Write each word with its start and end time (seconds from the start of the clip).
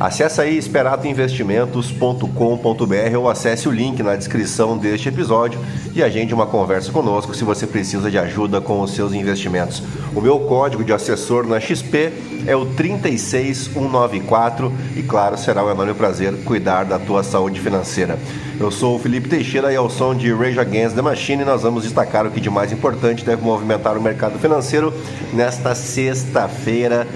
Acesse 0.00 0.40
aí 0.40 0.56
esperatoinvestimentos.com.br 0.56 3.18
ou 3.18 3.28
acesse 3.28 3.68
o 3.68 3.70
link 3.70 4.02
na 4.02 4.16
descrição 4.16 4.78
deste 4.78 5.10
episódio 5.10 5.60
e 5.94 6.02
agende 6.02 6.32
uma 6.32 6.46
conversa 6.46 6.90
conosco 6.90 7.34
se 7.34 7.44
você 7.44 7.66
precisa 7.66 8.10
de 8.10 8.16
ajuda 8.16 8.62
com 8.62 8.80
os 8.80 8.92
seus 8.92 9.12
investimentos. 9.12 9.82
O 10.14 10.22
meu 10.22 10.40
código 10.40 10.82
de 10.82 10.94
assessor 10.94 11.46
na 11.46 11.60
XP 11.60 12.14
é 12.46 12.56
o 12.56 12.64
36194 12.64 14.72
e 14.96 15.02
claro, 15.02 15.36
será 15.36 15.62
um 15.62 15.70
enorme 15.70 15.92
prazer 15.92 16.34
cuidar 16.44 16.84
da 16.84 16.98
tua 16.98 17.22
saúde 17.22 17.60
financeira. 17.60 18.18
Eu 18.58 18.70
sou 18.70 18.96
o 18.96 18.98
Felipe 18.98 19.28
Teixeira 19.28 19.70
e 19.70 19.76
ao 19.76 19.90
som 19.90 20.14
de 20.14 20.32
Rage 20.32 20.58
Against 20.58 20.94
the 20.94 21.02
Machine 21.02 21.44
nós 21.44 21.60
vamos 21.60 21.82
destacar 21.82 22.26
o 22.26 22.30
que 22.30 22.40
de 22.40 22.48
mais 22.48 22.72
importante 22.72 23.22
deve 23.22 23.42
movimentar 23.42 23.98
o 23.98 24.02
mercado 24.02 24.38
financeiro 24.38 24.94
nesta 25.34 25.74
sexta-feira 25.74 27.06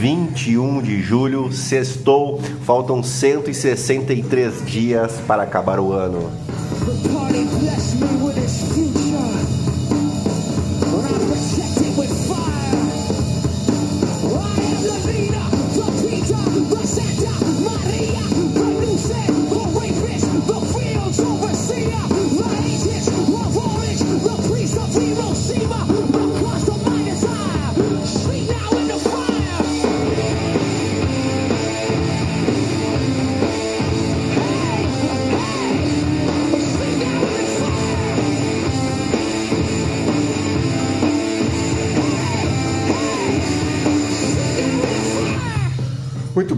21 0.00 0.82
de 0.82 1.02
julho, 1.02 1.52
sextou, 1.52 2.40
faltam 2.64 3.02
163 3.02 4.64
dias 4.64 5.12
para 5.26 5.42
acabar 5.42 5.78
o 5.78 5.92
ano. 5.92 6.30
Muito 6.84 7.12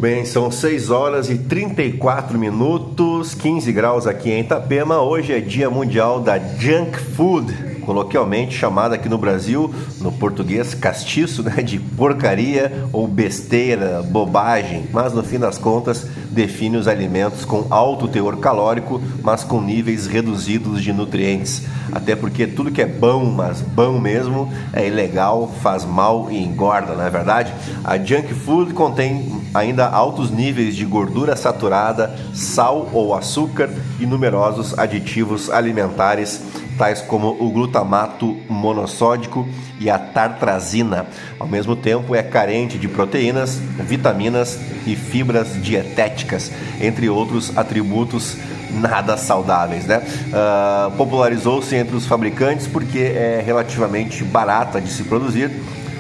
bem, 0.05 0.27
são 0.27 0.51
6 0.51 0.91
horas 0.91 1.31
e 1.31 1.39
34 1.39 2.39
minutos, 2.39 3.35
15 3.35 3.73
graus 3.73 4.07
aqui 4.07 4.31
em 4.31 4.41
Itapema. 4.41 5.01
Hoje 5.01 5.33
é 5.33 5.41
Dia 5.41 5.71
Mundial 5.71 6.21
da 6.21 6.39
Junk 6.39 6.99
Food 6.99 7.64
coloquialmente 7.85 8.57
chamada 8.57 8.95
aqui 8.95 9.09
no 9.09 9.19
Brasil, 9.19 9.73
no 10.01 10.11
português 10.11 10.75
castiço, 10.75 11.43
né, 11.43 11.63
de 11.63 11.79
porcaria 11.79 12.87
ou 12.93 13.07
besteira, 13.07 14.03
bobagem, 14.03 14.87
mas 14.93 15.13
no 15.13 15.23
fim 15.23 15.39
das 15.39 15.59
contas 15.59 16.07
define 16.31 16.77
os 16.77 16.89
alimentos 16.89 17.45
com 17.45 17.67
alto 17.71 18.09
teor 18.09 18.39
calórico, 18.39 19.01
mas 19.23 19.45
com 19.45 19.61
níveis 19.61 20.07
reduzidos 20.07 20.83
de 20.83 20.93
nutrientes. 20.93 21.63
Até 21.93 22.17
porque 22.17 22.47
tudo 22.47 22.73
que 22.73 22.83
é 22.83 22.87
bom, 22.87 23.25
mas 23.25 23.61
bom 23.61 24.01
mesmo, 24.01 24.53
é 24.73 24.87
ilegal, 24.87 25.53
faz 25.63 25.85
mal 25.85 26.29
e 26.31 26.37
engorda, 26.37 26.95
não 26.95 27.05
é 27.05 27.11
verdade? 27.11 27.53
A 27.85 27.97
junk 27.97 28.35
food 28.35 28.75
contém 28.75 29.45
ainda 29.55 29.87
altos 29.87 30.31
níveis 30.31 30.75
de 30.75 30.85
gordura 30.85 31.37
saturada, 31.37 32.15
sal 32.33 32.89
ou 32.93 33.15
açúcar 33.15 33.71
e 34.01 34.07
numerosos 34.07 34.77
aditivos 34.77 35.49
alimentares 35.49 36.43
tais 36.77 37.01
como 37.01 37.37
o 37.41 37.51
glutamato 37.51 38.37
monossódico 38.49 39.49
e 39.81 39.89
a 39.89 39.99
tartrazina. 39.99 41.07
Ao 41.39 41.47
mesmo 41.47 41.77
tempo, 41.77 42.15
é 42.15 42.23
carente 42.23 42.79
de 42.79 42.89
proteínas, 42.89 43.57
vitaminas 43.79 44.59
e 44.87 44.97
fibras 44.97 45.61
dietéticas, 45.63 46.51
entre 46.81 47.09
outros 47.09 47.57
atributos 47.57 48.37
nada 48.71 49.17
saudáveis. 49.17 49.87
Né? 49.87 49.99
Uh, 49.99 50.91
Popularizou-se 50.97 51.75
entre 51.75 51.97
os 51.97 52.07
fabricantes 52.07 52.67
porque 52.67 52.99
é 52.99 53.43
relativamente 53.45 54.25
barata 54.25 54.81
de 54.81 54.91
se 54.91 55.05
produzir, 55.05 55.51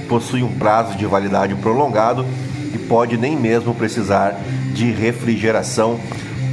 possui 0.09 0.43
um 0.43 0.53
prazo 0.53 0.97
de 0.97 1.07
validade 1.07 1.55
prolongado 1.55 2.27
e 2.75 2.79
pode 2.79 3.17
nem 3.17 3.37
mesmo 3.37 3.75
precisar 3.75 4.39
de 4.73 4.91
refrigeração, 4.91 5.99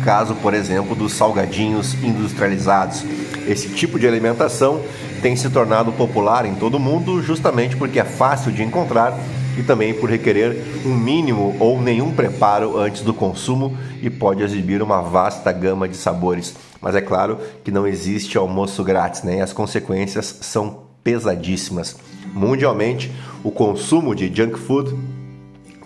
caso, 0.03 0.35
por 0.35 0.53
exemplo, 0.53 0.95
dos 0.95 1.13
salgadinhos 1.13 1.95
industrializados. 2.03 3.03
Esse 3.47 3.69
tipo 3.69 3.99
de 3.99 4.07
alimentação 4.07 4.81
tem 5.21 5.35
se 5.35 5.49
tornado 5.49 5.91
popular 5.91 6.45
em 6.45 6.55
todo 6.55 6.75
o 6.75 6.79
mundo 6.79 7.21
justamente 7.21 7.75
porque 7.75 7.99
é 7.99 8.05
fácil 8.05 8.51
de 8.51 8.63
encontrar 8.63 9.17
e 9.57 9.63
também 9.63 9.93
por 9.93 10.09
requerer 10.09 10.63
um 10.85 10.95
mínimo 10.95 11.55
ou 11.59 11.81
nenhum 11.81 12.11
preparo 12.11 12.77
antes 12.77 13.01
do 13.01 13.13
consumo 13.13 13.77
e 14.01 14.09
pode 14.09 14.43
exibir 14.43 14.81
uma 14.81 15.01
vasta 15.01 15.51
gama 15.51 15.87
de 15.87 15.97
sabores. 15.97 16.55
Mas 16.79 16.95
é 16.95 17.01
claro 17.01 17.37
que 17.63 17.71
não 17.71 17.85
existe 17.85 18.37
almoço 18.37 18.83
grátis, 18.83 19.23
né? 19.23 19.37
E 19.37 19.41
as 19.41 19.53
consequências 19.53 20.37
são 20.41 20.79
pesadíssimas. 21.03 21.95
Mundialmente, 22.33 23.11
o 23.43 23.51
consumo 23.51 24.15
de 24.15 24.33
junk 24.33 24.57
food 24.57 24.95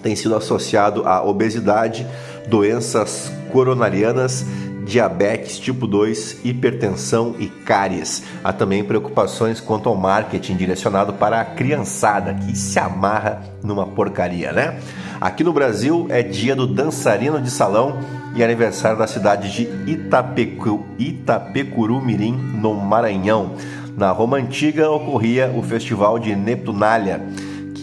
tem 0.01 0.15
sido 0.15 0.35
associado 0.35 1.07
à 1.07 1.23
obesidade, 1.23 2.05
doenças 2.47 3.31
coronarianas 3.51 4.45
diabetes 4.85 5.57
tipo 5.57 5.87
2, 5.87 6.41
hipertensão 6.45 7.35
e 7.39 7.47
cáries. 7.47 8.23
Há 8.43 8.53
também 8.53 8.83
preocupações 8.83 9.59
quanto 9.59 9.89
ao 9.89 9.95
marketing 9.95 10.55
direcionado 10.55 11.13
para 11.13 11.41
a 11.41 11.45
criançada 11.45 12.33
que 12.33 12.55
se 12.55 12.79
amarra 12.79 13.41
numa 13.63 13.87
porcaria, 13.87 14.53
né? 14.53 14.79
Aqui 15.19 15.43
no 15.43 15.51
Brasil 15.51 16.05
é 16.09 16.21
dia 16.21 16.55
do 16.55 16.67
dançarino 16.67 17.41
de 17.41 17.49
salão 17.49 17.97
e 18.35 18.43
aniversário 18.43 18.97
da 18.97 19.07
cidade 19.07 19.51
de 19.51 19.91
Itapecu, 19.91 20.85
Itapecuru-Mirim, 20.99 22.33
no 22.33 22.75
Maranhão. 22.75 23.53
Na 23.97 24.11
Roma 24.11 24.37
Antiga 24.37 24.91
ocorria 24.91 25.51
o 25.55 25.63
festival 25.63 26.19
de 26.19 26.35
Neptunália 26.35 27.25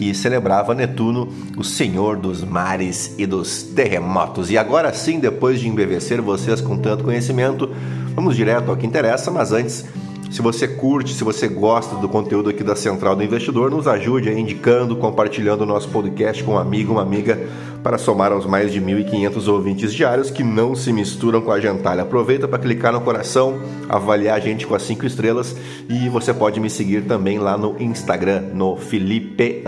que 0.03 0.13
celebrava 0.13 0.75
Netuno, 0.75 1.29
o 1.55 1.63
senhor 1.63 2.17
dos 2.17 2.43
mares 2.43 3.15
e 3.17 3.25
dos 3.25 3.63
terremotos. 3.63 4.51
E 4.51 4.57
agora 4.57 4.91
sim, 4.93 5.17
depois 5.17 5.61
de 5.61 5.67
embevecer 5.69 6.21
vocês 6.21 6.59
com 6.59 6.77
tanto 6.77 7.05
conhecimento, 7.05 7.73
vamos 8.13 8.35
direto 8.35 8.69
ao 8.69 8.75
que 8.75 8.85
interessa, 8.85 9.31
mas 9.31 9.53
antes 9.53 9.85
se 10.33 10.41
você 10.41 10.67
curte, 10.67 11.13
se 11.13 11.23
você 11.23 11.47
gosta 11.47 11.95
do 11.97 12.09
conteúdo 12.09 12.49
aqui 12.49 12.63
da 12.63 12.75
Central 12.75 13.15
do 13.15 13.23
Investidor, 13.23 13.69
nos 13.69 13.87
ajude 13.87 14.29
aí 14.29 14.39
indicando, 14.39 14.95
compartilhando 14.95 15.61
o 15.61 15.65
nosso 15.65 15.89
podcast 15.89 16.43
com 16.43 16.53
um 16.53 16.57
amigo, 16.57 16.93
uma 16.93 17.03
amiga, 17.03 17.39
para 17.83 17.99
somar 17.99 18.31
aos 18.31 18.43
mais 18.47 18.73
de 18.73 18.81
1.500 18.81 19.47
ouvintes 19.47 19.93
diários 19.93 20.31
que 20.31 20.43
não 20.43 20.73
se 20.73 20.91
misturam 20.91 21.39
com 21.39 21.51
a 21.51 21.59
gentalha. 21.59 22.01
Aproveita 22.01 22.47
para 22.47 22.57
clicar 22.57 22.91
no 22.91 23.01
coração, 23.01 23.59
avaliar 23.87 24.35
a 24.37 24.39
gente 24.39 24.65
com 24.65 24.73
as 24.73 24.81
5 24.81 25.05
estrelas 25.05 25.55
e 25.87 26.09
você 26.09 26.33
pode 26.33 26.59
me 26.59 26.69
seguir 26.69 27.03
também 27.03 27.37
lá 27.37 27.55
no 27.55 27.79
Instagram, 27.79 28.41
no 28.55 28.75
Felipe_ST. 28.75 29.61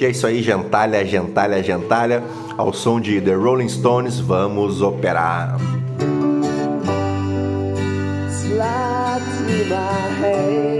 E 0.00 0.04
é 0.04 0.10
isso 0.10 0.26
aí, 0.26 0.42
gentalha, 0.42 1.06
gentalha, 1.06 1.62
gentalha. 1.62 2.24
Ao 2.58 2.72
som 2.72 3.00
de 3.00 3.20
The 3.20 3.34
Rolling 3.34 3.68
Stones, 3.68 4.18
vamos 4.18 4.82
operar. 4.82 5.79
My 9.68 10.08
hands. 10.20 10.79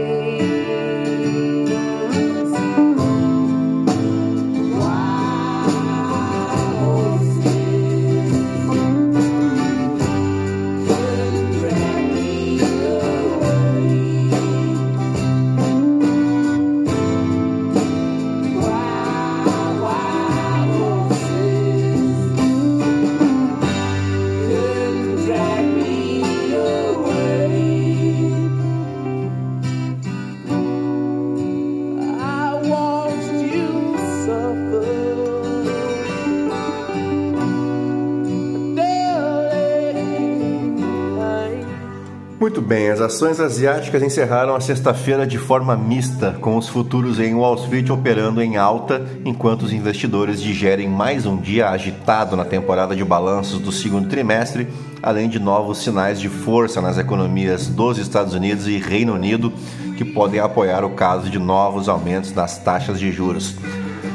Bem, 42.70 42.88
as 42.88 43.00
ações 43.00 43.40
asiáticas 43.40 44.00
encerraram 44.00 44.54
a 44.54 44.60
sexta-feira 44.60 45.26
de 45.26 45.38
forma 45.38 45.76
mista, 45.76 46.36
com 46.40 46.56
os 46.56 46.68
futuros 46.68 47.18
em 47.18 47.34
Wall 47.34 47.56
Street 47.56 47.90
operando 47.90 48.40
em 48.40 48.56
alta, 48.56 49.04
enquanto 49.24 49.62
os 49.62 49.72
investidores 49.72 50.40
digerem 50.40 50.88
mais 50.88 51.26
um 51.26 51.36
dia 51.36 51.68
agitado 51.68 52.36
na 52.36 52.44
temporada 52.44 52.94
de 52.94 53.04
balanços 53.04 53.58
do 53.58 53.72
segundo 53.72 54.08
trimestre, 54.08 54.68
além 55.02 55.28
de 55.28 55.40
novos 55.40 55.78
sinais 55.78 56.20
de 56.20 56.28
força 56.28 56.80
nas 56.80 56.96
economias 56.96 57.66
dos 57.66 57.98
Estados 57.98 58.34
Unidos 58.34 58.68
e 58.68 58.78
Reino 58.78 59.14
Unido, 59.14 59.52
que 59.98 60.04
podem 60.04 60.38
apoiar 60.38 60.84
o 60.84 60.90
caso 60.90 61.28
de 61.28 61.40
novos 61.40 61.88
aumentos 61.88 62.32
nas 62.32 62.56
taxas 62.58 63.00
de 63.00 63.10
juros. 63.10 63.56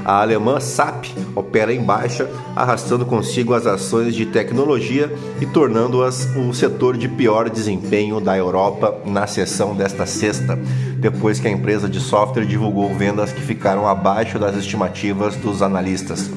A 0.06 0.22
alemã 0.22 0.60
SAP 0.60 1.08
opera 1.36 1.74
em 1.74 1.82
baixa, 1.82 2.30
arrastando 2.56 3.08
consigo 3.08 3.56
as 3.56 3.66
ações 3.66 4.14
de 4.14 4.28
tecnologia 4.28 5.12
e 5.42 5.48
tornando-as 5.48 6.28
o 6.36 6.54
setor 6.54 6.96
de 6.96 7.10
pior 7.10 7.50
desempenho 7.50 8.22
da 8.22 8.38
Europa 8.38 8.96
na 9.04 9.26
sessão 9.26 9.76
desta 9.76 10.06
sexta, 10.06 10.60
depois 11.00 11.40
que 11.40 11.48
a 11.48 11.52
empresa 11.52 11.90
de 11.90 12.00
software 12.00 12.46
divulgou 12.46 12.94
vendas 12.94 13.34
que 13.34 13.42
ficaram 13.42 13.88
abaixo 13.88 14.38
das 14.38 14.56
estimativas 14.56 15.36
dos 15.38 15.64
analistas. 15.64 16.30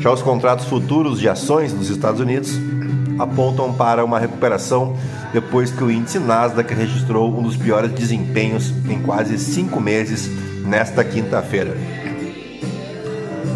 Já 0.00 0.10
os 0.10 0.20
contratos 0.20 0.66
futuros 0.66 1.20
de 1.20 1.28
ações 1.28 1.72
dos 1.72 1.90
Estados 1.90 2.20
Unidos 2.20 2.58
apontam 3.16 3.72
para 3.72 4.04
uma 4.04 4.18
recuperação 4.18 4.96
depois 5.32 5.70
que 5.70 5.84
o 5.84 5.90
índice 5.90 6.18
Nasdaq 6.18 6.74
registrou 6.74 7.36
um 7.36 7.42
dos 7.42 7.56
piores 7.56 7.92
desempenhos 7.92 8.72
em 8.88 9.00
quase 9.00 9.38
cinco 9.38 9.80
meses 9.80 10.28
nesta 10.64 11.04
quinta-feira. 11.04 11.76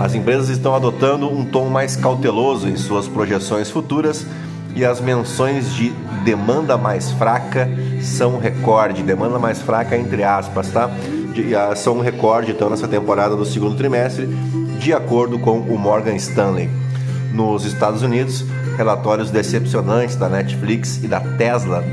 As 0.00 0.14
empresas 0.14 0.48
estão 0.48 0.74
adotando 0.74 1.28
um 1.28 1.44
tom 1.44 1.68
mais 1.68 1.96
cauteloso 1.96 2.68
em 2.68 2.76
suas 2.76 3.06
projeções 3.06 3.70
futuras 3.70 4.26
e 4.74 4.84
as 4.84 5.00
menções 5.00 5.74
de 5.74 5.90
demanda 6.24 6.76
mais 6.76 7.10
fraca 7.12 7.68
são 8.00 8.38
recorde, 8.38 9.02
demanda 9.02 9.38
mais 9.38 9.60
fraca 9.60 9.96
entre 9.96 10.24
aspas, 10.24 10.70
tá? 10.70 10.90
De, 11.34 11.54
uh, 11.54 11.76
são 11.76 11.98
um 11.98 12.00
recorde 12.00 12.52
então 12.52 12.68
nessa 12.68 12.88
temporada 12.88 13.36
do 13.36 13.44
segundo 13.44 13.76
trimestre, 13.76 14.26
de 14.78 14.92
acordo 14.92 15.38
com 15.38 15.58
o 15.58 15.78
Morgan 15.78 16.16
Stanley. 16.16 16.68
Nos 17.32 17.64
Estados 17.64 18.02
Unidos, 18.02 18.44
relatórios 18.76 19.30
decepcionantes 19.30 20.16
da 20.16 20.28
Netflix 20.28 21.02
e 21.02 21.08
da 21.08 21.20
Tesla 21.20 21.84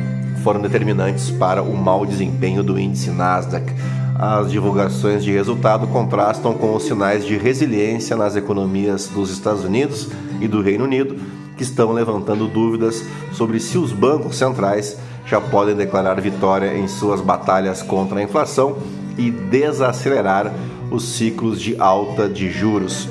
foram 0.44 0.62
determinantes 0.62 1.30
para 1.32 1.62
o 1.62 1.76
mau 1.76 2.06
desempenho 2.06 2.64
do 2.64 2.80
índice 2.80 3.10
Nasdaq. 3.10 3.74
As 4.22 4.52
divulgações 4.52 5.24
de 5.24 5.32
resultado 5.32 5.88
contrastam 5.88 6.54
com 6.54 6.76
os 6.76 6.84
sinais 6.84 7.26
de 7.26 7.38
resiliência 7.38 8.18
nas 8.18 8.36
economias 8.36 9.08
dos 9.08 9.32
Estados 9.32 9.64
Unidos 9.64 10.10
e 10.42 10.48
do 10.48 10.62
Reino 10.62 10.84
Unido, 10.84 11.16
que 11.56 11.64
estão 11.64 11.94
levantando 11.94 12.46
dúvidas 12.46 13.02
sobre 13.32 13.62
se 13.62 13.78
os 13.78 13.94
bancos 13.94 14.36
centrais 14.36 14.98
já 15.26 15.40
podem 15.40 15.74
declarar 15.74 16.20
vitória 16.20 16.78
em 16.78 16.86
suas 16.86 17.22
batalhas 17.22 17.82
contra 17.82 18.20
a 18.20 18.24
inflação 18.24 18.80
e 19.18 19.32
desacelerar 19.32 20.54
os 20.92 21.16
ciclos 21.16 21.62
de 21.62 21.80
alta 21.80 22.28
de 22.28 22.52
juros. 22.52 23.08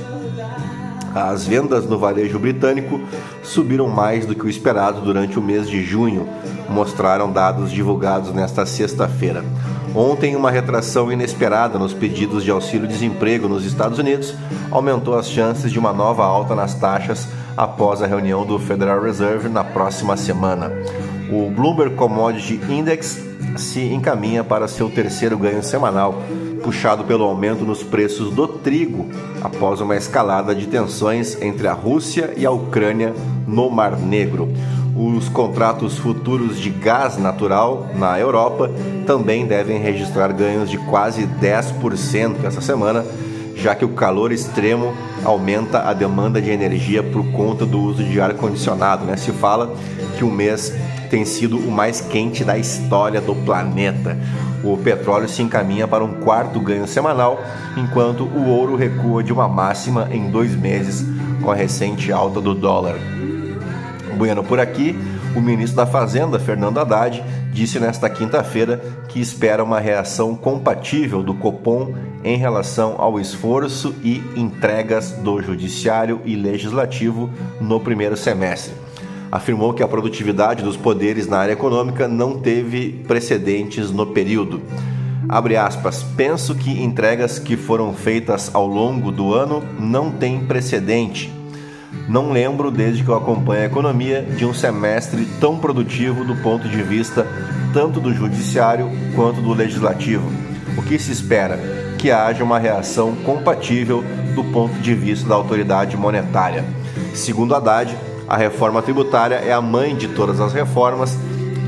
As 1.15 1.47
vendas 1.47 1.87
no 1.87 1.99
varejo 1.99 2.39
britânico 2.39 3.01
subiram 3.43 3.89
mais 3.89 4.27
do 4.27 4.35
que 4.35 4.45
o 4.45 4.51
esperado 4.51 5.01
durante 5.01 5.39
o 5.39 5.43
mês 5.43 5.71
de 5.71 5.83
junho, 5.83 6.29
mostraram 6.69 7.33
dados 7.33 7.71
divulgados 7.71 8.31
nesta 8.35 8.67
sexta-feira. 8.67 9.43
Ontem, 9.99 10.37
uma 10.37 10.49
retração 10.49 11.11
inesperada 11.11 11.77
nos 11.77 11.93
pedidos 11.93 12.45
de 12.45 12.53
auxílio-desemprego 12.53 13.49
nos 13.49 13.65
Estados 13.65 13.99
Unidos 13.99 14.33
aumentou 14.71 15.19
as 15.19 15.29
chances 15.29 15.73
de 15.73 15.79
uma 15.81 15.93
nova 15.93 16.25
alta 16.25 16.55
nas 16.55 16.73
taxas 16.73 17.27
após 17.57 18.01
a 18.01 18.07
reunião 18.07 18.47
do 18.47 18.61
Federal 18.61 19.03
Reserve 19.03 19.49
na 19.49 19.65
próxima 19.65 20.17
semana. 20.17 20.71
O 21.33 21.51
Bloomberg 21.51 21.97
Commodity 21.97 22.61
Index 22.71 23.21
se 23.57 23.93
encaminha 23.93 24.45
para 24.45 24.69
seu 24.69 24.89
terceiro 24.89 25.37
ganho 25.37 25.65
semanal, 25.65 26.23
puxado 26.63 27.03
pelo 27.03 27.25
aumento 27.25 27.65
nos 27.65 27.83
preços 27.83 28.33
do 28.33 28.47
trigo 28.47 29.09
após 29.43 29.81
uma 29.81 29.97
escalada 29.97 30.55
de 30.55 30.69
tensões 30.69 31.43
entre 31.43 31.67
a 31.67 31.73
Rússia 31.73 32.35
e 32.37 32.47
a 32.47 32.53
Ucrânia 32.53 33.13
no 33.49 33.69
Mar 33.69 33.99
Negro. 33.99 34.49
Os 35.01 35.29
contratos 35.29 35.97
futuros 35.97 36.59
de 36.59 36.71
gás 36.71 37.17
natural 37.19 37.89
na 37.95 38.19
Europa 38.19 38.69
também 39.07 39.47
devem 39.47 39.79
registrar 39.79 40.33
ganhos 40.33 40.69
de 40.69 40.77
quase 40.77 41.25
10% 41.41 42.43
essa 42.43 42.61
semana, 42.61 43.05
já 43.55 43.77
que 43.77 43.85
o 43.85 43.91
calor 43.91 44.33
extremo 44.33 44.93
aumenta 45.25 45.89
a 45.89 45.93
demanda 45.93 46.43
de 46.43 46.51
energia 46.51 47.01
por 47.01 47.25
conta 47.31 47.65
do 47.65 47.79
uso 47.79 48.03
de 48.03 48.21
ar 48.21 48.35
condicionado. 48.35 49.05
Né? 49.05 49.17
Se 49.17 49.31
fala 49.31 49.73
que 50.17 50.25
o 50.25 50.31
mês 50.33 50.75
tem 51.09 51.25
sido 51.25 51.59
o 51.59 51.71
mais 51.71 52.01
quente 52.01 52.43
da 52.43 52.59
história 52.59 53.21
do 53.21 53.37
planeta. 53.37 54.19
O 54.65 54.77
petróleo 54.77 55.29
se 55.29 55.43
encaminha 55.43 55.87
para 55.87 56.05
um 56.05 56.15
quarto 56.15 56.59
ganho 56.59 56.89
semanal, 56.89 57.41
enquanto 57.77 58.25
o 58.25 58.49
ouro 58.49 58.75
recua 58.75 59.23
de 59.23 59.33
uma 59.33 59.47
máxima 59.47 60.09
em 60.11 60.29
dois 60.29 60.57
meses 60.57 61.07
com 61.41 61.53
a 61.53 61.55
recente 61.55 62.11
alta 62.11 62.41
do 62.41 62.53
dólar. 62.53 62.97
Bueno 64.19 64.43
por 64.43 64.59
aqui, 64.59 64.99
o 65.37 65.41
ministro 65.41 65.77
da 65.77 65.87
Fazenda, 65.87 66.41
Fernando 66.41 66.81
Haddad, 66.81 67.23
disse 67.53 67.79
nesta 67.79 68.11
quinta-feira 68.11 68.83
que 69.07 69.21
espera 69.21 69.63
uma 69.63 69.79
reação 69.79 70.35
compatível 70.35 71.23
do 71.23 71.35
Copom 71.35 71.95
em 72.25 72.37
relação 72.37 72.97
ao 72.99 73.21
esforço 73.21 73.95
e 74.03 74.21
entregas 74.35 75.13
do 75.13 75.41
Judiciário 75.41 76.21
e 76.25 76.35
Legislativo 76.35 77.31
no 77.61 77.79
primeiro 77.79 78.17
semestre. 78.17 78.75
Afirmou 79.31 79.73
que 79.73 79.85
a 79.85 79.89
produtividade 79.89 80.65
dos 80.65 80.77
poderes 80.77 81.29
na 81.29 81.39
área 81.39 81.53
econômica 81.53 82.09
não 82.09 82.41
teve 82.41 83.05
precedentes 83.07 83.93
no 83.93 84.07
período. 84.07 84.61
Aspas, 85.65 86.03
penso 86.17 86.57
que 86.57 86.83
entregas 86.83 87.39
que 87.39 87.57
foram 87.57 87.95
feitas 87.95 88.53
ao 88.53 88.67
longo 88.67 89.13
do 89.13 89.33
ano 89.33 89.63
não 89.79 90.11
têm 90.11 90.45
precedente 90.45 91.38
não 92.09 92.31
lembro, 92.33 92.71
desde 92.71 93.03
que 93.03 93.09
eu 93.09 93.17
acompanho 93.17 93.63
a 93.63 93.67
economia, 93.67 94.23
de 94.23 94.45
um 94.45 94.55
semestre 94.55 95.27
tão 95.41 95.59
produtivo 95.59 96.25
do 96.25 96.37
ponto 96.37 96.69
de 96.69 96.83
vista 96.83 97.27
tanto 97.73 98.01
do 98.01 98.15
judiciário 98.15 98.91
quanto 99.15 99.41
do 99.41 99.53
legislativo. 99.53 100.31
O 100.77 100.83
que 100.83 100.99
se 100.99 101.13
espera? 101.13 101.59
Que 101.99 102.11
haja 102.11 102.45
uma 102.45 102.59
reação 102.59 103.15
compatível 103.17 104.03
do 104.35 104.45
ponto 104.45 104.75
de 104.81 104.95
vista 104.95 105.29
da 105.29 105.35
autoridade 105.35 105.97
monetária. 105.97 106.65
Segundo 107.15 107.55
Haddad, 107.55 107.97
a 108.29 108.37
reforma 108.37 108.81
tributária 108.81 109.37
é 109.37 109.53
a 109.53 109.61
mãe 109.61 109.97
de 109.97 110.09
todas 110.09 110.41
as 110.41 110.53
reformas. 110.53 111.19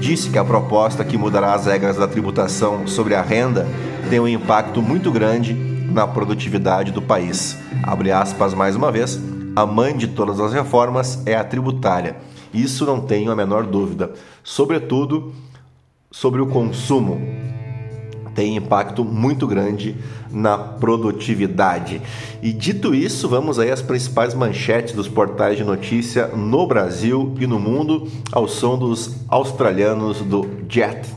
Disse 0.00 0.30
que 0.30 0.38
a 0.38 0.44
proposta 0.44 1.04
que 1.04 1.18
mudará 1.18 1.54
as 1.54 1.66
regras 1.66 1.96
da 1.96 2.08
tributação 2.08 2.86
sobre 2.86 3.14
a 3.14 3.22
renda 3.22 3.66
tem 4.08 4.20
um 4.20 4.28
impacto 4.28 4.80
muito 4.80 5.10
grande 5.10 5.52
na 5.52 6.06
produtividade 6.06 6.92
do 6.92 7.02
país. 7.02 7.58
Abre 7.82 8.10
aspas 8.12 8.54
mais 8.54 8.76
uma 8.76 8.90
vez 8.90 9.20
a 9.54 9.66
mãe 9.66 9.97
de 9.97 10.09
todas 10.09 10.40
as 10.40 10.52
reformas 10.52 11.23
é 11.26 11.35
a 11.35 11.45
tributária. 11.45 12.16
Isso 12.52 12.85
não 12.85 13.00
tenho 13.00 13.30
a 13.30 13.37
menor 13.37 13.64
dúvida. 13.64 14.12
Sobretudo 14.42 15.33
sobre 16.11 16.40
o 16.40 16.47
consumo. 16.47 17.21
Tem 18.35 18.57
impacto 18.57 19.04
muito 19.04 19.47
grande 19.47 19.97
na 20.30 20.57
produtividade. 20.57 22.00
E 22.40 22.52
dito 22.52 22.95
isso, 22.95 23.28
vamos 23.28 23.59
aí 23.59 23.71
às 23.71 23.83
principais 23.83 24.35
manchetes 24.35 24.95
dos 24.95 25.09
portais 25.09 25.57
de 25.57 25.64
notícia 25.64 26.28
no 26.28 26.66
Brasil 26.66 27.35
e 27.40 27.47
no 27.47 27.59
mundo, 27.59 28.09
ao 28.33 28.47
som 28.47 28.78
dos 28.78 29.16
australianos 29.28 30.21
do 30.23 30.49
Jet. 30.69 31.09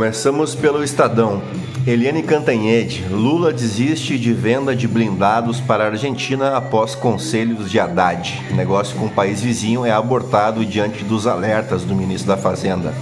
Começamos 0.00 0.54
pelo 0.54 0.82
Estadão. 0.82 1.42
Eliane 1.86 2.22
Cantanhede, 2.22 3.04
Lula 3.10 3.52
desiste 3.52 4.18
de 4.18 4.32
venda 4.32 4.74
de 4.74 4.88
blindados 4.88 5.60
para 5.60 5.84
a 5.84 5.88
Argentina 5.88 6.56
após 6.56 6.94
conselhos 6.94 7.70
de 7.70 7.78
Haddad. 7.78 8.42
Negócio 8.52 8.96
com 8.96 9.04
o 9.04 9.10
país 9.10 9.42
vizinho 9.42 9.84
é 9.84 9.90
abortado 9.90 10.64
diante 10.64 11.04
dos 11.04 11.26
alertas 11.26 11.84
do 11.84 11.94
ministro 11.94 12.28
da 12.28 12.38
Fazenda. 12.38 12.94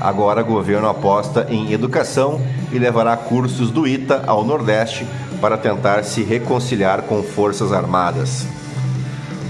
Agora, 0.00 0.44
governo 0.44 0.88
aposta 0.88 1.44
em 1.50 1.72
educação 1.72 2.40
e 2.72 2.78
levará 2.78 3.16
cursos 3.16 3.72
do 3.72 3.84
ITA 3.84 4.22
ao 4.24 4.44
Nordeste 4.44 5.04
para 5.40 5.58
tentar 5.58 6.04
se 6.04 6.22
reconciliar 6.22 7.02
com 7.02 7.20
Forças 7.20 7.72
Armadas. 7.72 8.46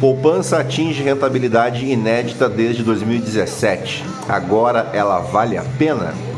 Poupança 0.00 0.58
atinge 0.58 1.02
rentabilidade 1.02 1.84
inédita 1.84 2.48
desde 2.48 2.82
2017. 2.82 4.02
Agora 4.26 4.88
ela 4.94 5.18
vale 5.18 5.58
a 5.58 5.64
pena? 5.76 6.33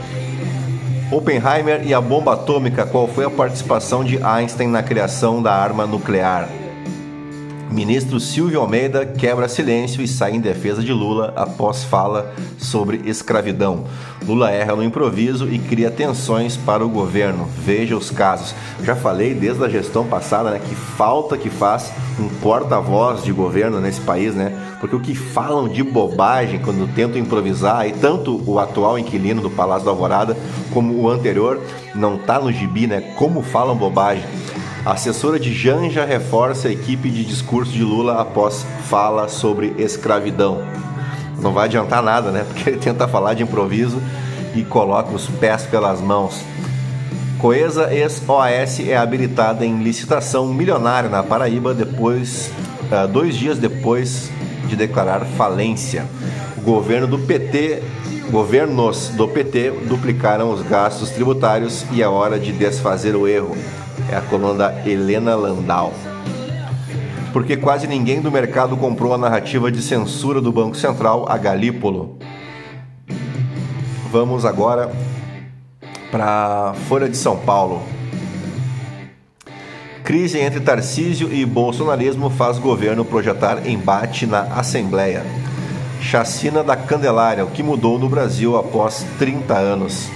Oppenheimer 1.10 1.86
e 1.86 1.94
a 1.94 2.00
bomba 2.00 2.32
atômica, 2.32 2.84
qual 2.84 3.06
foi 3.06 3.24
a 3.24 3.30
participação 3.30 4.02
de 4.02 4.22
Einstein 4.22 4.66
na 4.66 4.82
criação 4.82 5.40
da 5.40 5.54
arma 5.54 5.86
nuclear? 5.86 6.65
Ministro 7.70 8.20
Silvio 8.20 8.60
Almeida 8.60 9.04
quebra 9.04 9.48
silêncio 9.48 10.00
e 10.00 10.06
sai 10.06 10.32
em 10.32 10.40
defesa 10.40 10.82
de 10.82 10.92
Lula 10.92 11.32
após 11.36 11.84
fala 11.84 12.32
sobre 12.58 13.02
escravidão. 13.04 13.84
Lula 14.24 14.50
erra 14.50 14.76
no 14.76 14.84
improviso 14.84 15.48
e 15.48 15.58
cria 15.58 15.90
tensões 15.90 16.56
para 16.56 16.84
o 16.84 16.88
governo. 16.88 17.48
Veja 17.58 17.96
os 17.96 18.10
casos. 18.10 18.54
Já 18.82 18.94
falei 18.94 19.34
desde 19.34 19.64
a 19.64 19.68
gestão 19.68 20.06
passada 20.06 20.50
né, 20.50 20.60
que 20.64 20.74
falta 20.74 21.36
que 21.36 21.50
faz 21.50 21.92
um 22.18 22.28
porta-voz 22.40 23.22
de 23.24 23.32
governo 23.32 23.80
nesse 23.80 24.00
país, 24.00 24.34
né? 24.34 24.52
Porque 24.80 24.96
o 24.96 25.00
que 25.00 25.14
falam 25.14 25.68
de 25.68 25.82
bobagem 25.82 26.60
quando 26.60 26.92
tentam 26.94 27.20
improvisar, 27.20 27.86
e 27.86 27.92
tanto 27.92 28.42
o 28.46 28.58
atual 28.58 28.98
inquilino 28.98 29.42
do 29.42 29.50
Palácio 29.50 29.84
da 29.84 29.90
Alvorada 29.90 30.36
como 30.72 30.94
o 30.94 31.10
anterior, 31.10 31.60
não 31.94 32.16
tá 32.16 32.38
no 32.38 32.52
gibi, 32.52 32.86
né? 32.86 33.00
Como 33.16 33.42
falam 33.42 33.76
bobagem. 33.76 34.24
A 34.86 34.92
assessora 34.92 35.36
de 35.36 35.52
Janja 35.52 36.04
reforça 36.04 36.68
a 36.68 36.70
equipe 36.70 37.10
de 37.10 37.24
discurso 37.24 37.72
de 37.72 37.82
Lula 37.82 38.20
após 38.20 38.64
fala 38.88 39.26
sobre 39.26 39.74
escravidão. 39.78 40.62
Não 41.40 41.52
vai 41.52 41.64
adiantar 41.64 42.00
nada, 42.00 42.30
né? 42.30 42.44
Porque 42.46 42.70
ele 42.70 42.78
tenta 42.78 43.08
falar 43.08 43.34
de 43.34 43.42
improviso 43.42 44.00
e 44.54 44.62
coloca 44.62 45.12
os 45.12 45.26
pés 45.26 45.62
pelas 45.62 46.00
mãos. 46.00 46.40
Coesa 47.40 47.92
ex-OAS 47.92 48.78
é 48.78 48.96
habilitada 48.96 49.66
em 49.66 49.82
licitação 49.82 50.54
milionária 50.54 51.10
na 51.10 51.20
Paraíba 51.20 51.74
depois, 51.74 52.52
uh, 52.84 53.08
dois 53.08 53.34
dias 53.34 53.58
depois 53.58 54.30
de 54.68 54.76
declarar 54.76 55.24
falência. 55.36 56.06
O 56.56 56.60
governo 56.60 57.08
do 57.08 57.18
PT, 57.18 57.82
governos 58.30 59.08
do 59.08 59.26
PT 59.26 59.72
duplicaram 59.88 60.52
os 60.52 60.62
gastos 60.62 61.10
tributários 61.10 61.84
e 61.90 62.00
é 62.00 62.06
hora 62.06 62.38
de 62.38 62.52
desfazer 62.52 63.16
o 63.16 63.26
erro 63.26 63.56
é 64.10 64.16
a 64.16 64.20
coluna 64.20 64.54
da 64.54 64.88
Helena 64.88 65.34
Landau. 65.34 65.92
Porque 67.32 67.56
quase 67.56 67.86
ninguém 67.86 68.20
do 68.20 68.30
mercado 68.30 68.76
comprou 68.76 69.12
a 69.12 69.18
narrativa 69.18 69.70
de 69.70 69.82
censura 69.82 70.40
do 70.40 70.50
Banco 70.50 70.76
Central 70.76 71.26
a 71.28 71.36
Galípolo. 71.36 72.16
Vamos 74.10 74.44
agora 74.44 74.90
para 76.10 76.74
Folha 76.88 77.08
de 77.08 77.16
São 77.16 77.36
Paulo. 77.36 77.82
Crise 80.02 80.38
entre 80.38 80.60
Tarcísio 80.60 81.32
e 81.32 81.44
bolsonarismo 81.44 82.30
faz 82.30 82.58
governo 82.58 83.04
projetar 83.04 83.66
embate 83.66 84.24
na 84.24 84.42
Assembleia. 84.42 85.24
Chacina 86.00 86.62
da 86.62 86.76
Candelária, 86.76 87.44
o 87.44 87.50
que 87.50 87.62
mudou 87.62 87.98
no 87.98 88.08
Brasil 88.08 88.56
após 88.56 89.04
30 89.18 89.54
anos. 89.54 90.08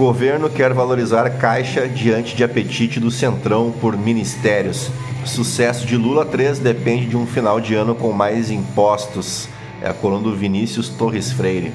Governo 0.00 0.48
quer 0.48 0.72
valorizar 0.72 1.28
Caixa 1.36 1.86
diante 1.86 2.34
de 2.34 2.42
apetite 2.42 2.98
do 2.98 3.10
Centrão 3.10 3.70
por 3.70 3.98
ministérios. 3.98 4.90
Sucesso 5.26 5.84
de 5.84 5.94
Lula 5.94 6.24
3 6.24 6.58
depende 6.58 7.04
de 7.04 7.18
um 7.18 7.26
final 7.26 7.60
de 7.60 7.74
ano 7.74 7.94
com 7.94 8.10
mais 8.10 8.50
impostos. 8.50 9.46
É 9.82 9.90
a 9.90 9.92
coluna 9.92 10.22
do 10.22 10.34
Vinícius 10.34 10.88
Torres 10.88 11.30
Freire. 11.30 11.70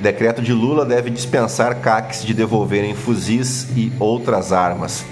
Decreto 0.00 0.40
de 0.40 0.52
Lula 0.52 0.84
deve 0.84 1.10
dispensar 1.10 1.80
CACs 1.80 2.24
de 2.24 2.32
devolverem 2.32 2.94
fuzis 2.94 3.66
e 3.76 3.92
outras 3.98 4.52
armas. 4.52 5.04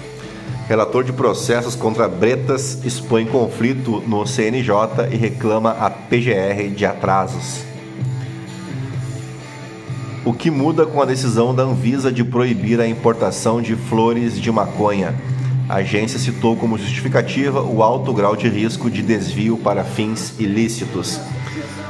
Relator 0.69 1.03
de 1.03 1.11
processos 1.11 1.75
contra 1.75 2.07
Bretas 2.07 2.79
expõe 2.85 3.25
conflito 3.25 4.01
no 4.07 4.25
CNJ 4.25 5.09
e 5.11 5.17
reclama 5.17 5.71
a 5.71 5.89
PGR 5.89 6.73
de 6.73 6.85
atrasos. 6.85 7.72
O 10.25 10.31
que 10.31 10.49
muda 10.49 10.85
com 10.85 11.01
a 11.01 11.05
decisão 11.05 11.53
da 11.53 11.63
Anvisa 11.63 12.09
de 12.09 12.23
proibir 12.23 12.79
a 12.79 12.87
importação 12.87 13.61
de 13.61 13.75
flores 13.75 14.39
de 14.39 14.49
maconha? 14.49 15.13
A 15.67 15.75
agência 15.75 16.17
citou 16.17 16.55
como 16.55 16.77
justificativa 16.77 17.61
o 17.61 17.83
alto 17.83 18.13
grau 18.13 18.33
de 18.33 18.47
risco 18.47 18.89
de 18.89 19.01
desvio 19.01 19.57
para 19.57 19.83
fins 19.83 20.33
ilícitos. 20.39 21.19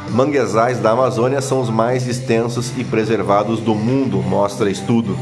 Manguezais 0.10 0.80
da 0.80 0.92
Amazônia 0.92 1.42
são 1.42 1.62
os 1.62 1.70
mais 1.70 2.08
extensos 2.08 2.74
e 2.76 2.84
preservados 2.84 3.60
do 3.60 3.76
mundo, 3.76 4.18
mostra 4.18 4.68
estudo. 4.68 5.16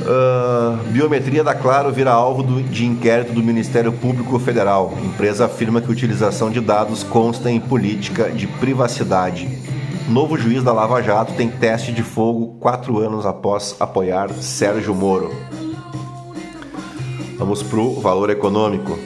Uh, 0.00 0.82
biometria 0.92 1.44
da 1.44 1.54
Claro 1.54 1.92
vira 1.92 2.12
alvo 2.12 2.42
do, 2.42 2.62
de 2.62 2.86
inquérito 2.86 3.34
do 3.34 3.42
Ministério 3.42 3.92
Público 3.92 4.38
Federal. 4.38 4.94
A 4.96 5.04
empresa 5.04 5.44
afirma 5.44 5.82
que 5.82 5.88
a 5.88 5.92
utilização 5.92 6.50
de 6.50 6.60
dados 6.60 7.02
consta 7.02 7.50
em 7.50 7.60
política 7.60 8.30
de 8.30 8.46
privacidade. 8.46 9.75
Novo 10.08 10.38
juiz 10.38 10.62
da 10.62 10.72
Lava 10.72 11.02
Jato 11.02 11.32
tem 11.32 11.50
teste 11.50 11.92
de 11.92 12.02
fogo 12.02 12.58
quatro 12.60 12.98
anos 12.98 13.26
após 13.26 13.74
apoiar 13.80 14.32
Sérgio 14.34 14.94
Moro. 14.94 15.34
Vamos 17.36 17.60
para 17.60 17.80
o 17.80 18.00
valor 18.00 18.30
econômico. 18.30 18.96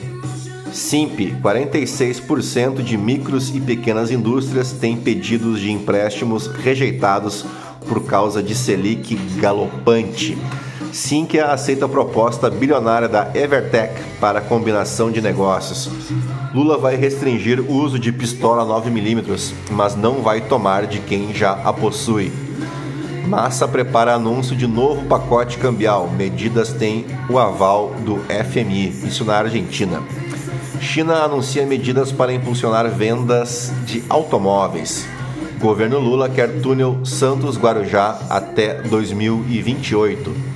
Simp, 0.71 1.19
46% 1.41 2.83
de 2.83 2.97
micros 2.97 3.49
e 3.49 3.59
pequenas 3.59 4.11
indústrias 4.11 4.71
têm 4.73 4.95
pedidos 4.95 5.59
de 5.59 5.71
empréstimos 5.71 6.45
rejeitados 6.45 7.45
por 7.87 8.05
causa 8.05 8.43
de 8.43 8.53
Selic 8.53 9.15
galopante. 9.39 10.37
Sinqia 10.91 11.45
aceita 11.45 11.85
a 11.85 11.89
proposta 11.89 12.49
bilionária 12.49 13.07
da 13.07 13.31
Evertech 13.33 13.93
para 14.19 14.41
combinação 14.41 15.09
de 15.09 15.21
negócios. 15.21 15.89
Lula 16.53 16.77
vai 16.77 16.95
restringir 16.97 17.61
o 17.61 17.71
uso 17.71 17.97
de 17.97 18.11
pistola 18.11 18.65
9mm, 18.65 19.53
mas 19.71 19.95
não 19.95 20.21
vai 20.21 20.41
tomar 20.41 20.85
de 20.85 20.99
quem 20.99 21.33
já 21.33 21.53
a 21.63 21.71
possui. 21.71 22.31
Massa 23.25 23.67
prepara 23.67 24.13
anúncio 24.13 24.53
de 24.55 24.67
novo 24.67 25.05
pacote 25.05 25.57
cambial. 25.57 26.09
Medidas 26.09 26.73
têm 26.73 27.05
o 27.29 27.39
aval 27.39 27.93
do 28.03 28.17
FMI, 28.27 28.89
isso 29.07 29.23
na 29.23 29.37
Argentina. 29.37 30.03
China 30.81 31.23
anuncia 31.23 31.65
medidas 31.65 32.11
para 32.11 32.33
impulsionar 32.33 32.89
vendas 32.89 33.71
de 33.85 34.03
automóveis. 34.09 35.07
Governo 35.61 35.99
Lula 35.99 36.27
quer 36.27 36.59
túnel 36.59 37.05
Santos-Guarujá 37.05 38.19
até 38.29 38.81
2028. 38.81 40.50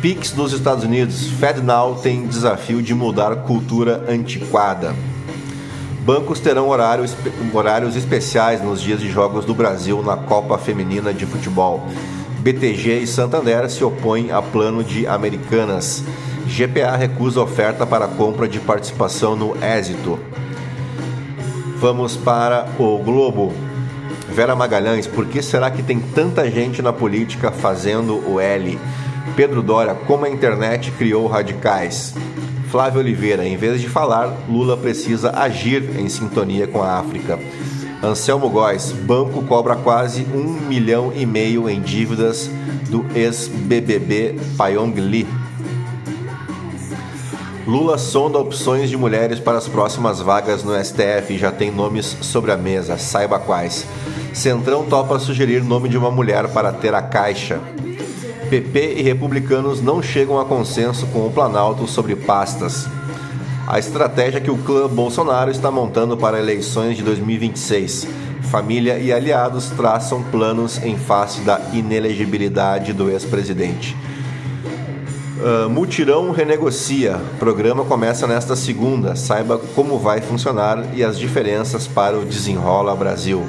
PIX 0.00 0.32
dos 0.32 0.52
Estados 0.52 0.84
Unidos, 0.84 1.28
FedNow 1.40 1.94
tem 1.96 2.26
desafio 2.26 2.82
de 2.82 2.94
mudar 2.94 3.34
cultura 3.36 4.04
antiquada. 4.08 4.94
Bancos 6.04 6.38
terão 6.38 6.68
horários, 6.68 7.16
horários 7.52 7.96
especiais 7.96 8.62
nos 8.62 8.80
dias 8.80 9.00
de 9.00 9.10
jogos 9.10 9.44
do 9.44 9.54
Brasil 9.54 10.02
na 10.02 10.16
Copa 10.16 10.58
Feminina 10.58 11.14
de 11.14 11.24
Futebol. 11.24 11.88
BTG 12.40 13.00
e 13.00 13.06
Santander 13.06 13.68
se 13.70 13.82
opõem 13.82 14.30
a 14.30 14.42
plano 14.42 14.84
de 14.84 15.06
Americanas. 15.06 16.04
GPA 16.46 16.94
recusa 16.94 17.40
oferta 17.40 17.86
para 17.86 18.06
compra 18.06 18.46
de 18.46 18.60
participação 18.60 19.34
no 19.34 19.56
Êxito. 19.64 20.18
Vamos 21.80 22.16
para 22.16 22.66
o 22.78 22.98
Globo. 22.98 23.52
Vera 24.28 24.54
Magalhães, 24.54 25.06
por 25.06 25.26
que 25.26 25.42
será 25.42 25.70
que 25.70 25.82
tem 25.82 25.98
tanta 25.98 26.48
gente 26.50 26.82
na 26.82 26.92
política 26.92 27.50
fazendo 27.50 28.22
o 28.30 28.38
L? 28.38 28.78
Pedro 29.34 29.62
Dória, 29.62 29.94
como 29.94 30.24
a 30.24 30.30
internet 30.30 30.90
criou 30.92 31.26
radicais. 31.26 32.14
Flávio 32.70 33.00
Oliveira, 33.00 33.46
em 33.46 33.56
vez 33.56 33.80
de 33.80 33.88
falar, 33.88 34.36
Lula 34.48 34.76
precisa 34.76 35.30
agir 35.30 35.98
em 35.98 36.08
sintonia 36.08 36.66
com 36.66 36.82
a 36.82 36.98
África. 36.98 37.38
Anselmo 38.02 38.48
Góes, 38.50 38.92
banco 38.92 39.42
cobra 39.42 39.74
quase 39.76 40.26
um 40.34 40.44
milhão 40.68 41.12
e 41.14 41.24
meio 41.24 41.68
em 41.68 41.80
dívidas 41.80 42.50
do 42.90 43.04
ex-BBB 43.14 44.36
Pyong 44.56 45.00
Lee. 45.00 45.26
Lula 47.66 47.98
sonda 47.98 48.38
opções 48.38 48.88
de 48.88 48.96
mulheres 48.96 49.40
para 49.40 49.58
as 49.58 49.66
próximas 49.66 50.20
vagas 50.20 50.62
no 50.62 50.72
STF 50.72 51.34
e 51.34 51.38
já 51.38 51.50
tem 51.50 51.70
nomes 51.70 52.16
sobre 52.20 52.52
a 52.52 52.56
mesa, 52.56 52.96
saiba 52.96 53.40
quais. 53.40 53.84
Centrão 54.32 54.84
topa 54.84 55.18
sugerir 55.18 55.64
nome 55.64 55.88
de 55.88 55.98
uma 55.98 56.10
mulher 56.10 56.46
para 56.48 56.72
ter 56.72 56.94
a 56.94 57.02
caixa. 57.02 57.58
PP 58.46 58.94
e 58.98 59.02
republicanos 59.02 59.82
não 59.82 60.00
chegam 60.00 60.38
a 60.38 60.44
consenso 60.44 61.06
com 61.08 61.26
o 61.26 61.30
Planalto 61.32 61.86
sobre 61.88 62.14
pastas. 62.14 62.86
A 63.66 63.78
estratégia 63.78 64.40
que 64.40 64.50
o 64.50 64.58
clã 64.58 64.86
Bolsonaro 64.86 65.50
está 65.50 65.68
montando 65.70 66.16
para 66.16 66.38
eleições 66.38 66.96
de 66.96 67.02
2026. 67.02 68.06
Família 68.42 68.98
e 68.98 69.12
aliados 69.12 69.70
traçam 69.70 70.22
planos 70.22 70.80
em 70.84 70.96
face 70.96 71.40
da 71.40 71.60
inelegibilidade 71.72 72.92
do 72.92 73.10
ex-presidente. 73.10 73.96
Uh, 75.38 75.68
Mutirão 75.68 76.30
renegocia. 76.30 77.20
Programa 77.40 77.84
começa 77.84 78.28
nesta 78.28 78.54
segunda. 78.54 79.16
Saiba 79.16 79.58
como 79.74 79.98
vai 79.98 80.20
funcionar 80.20 80.94
e 80.94 81.02
as 81.02 81.18
diferenças 81.18 81.88
para 81.88 82.16
o 82.16 82.24
Desenrola 82.24 82.94
Brasil. 82.94 83.44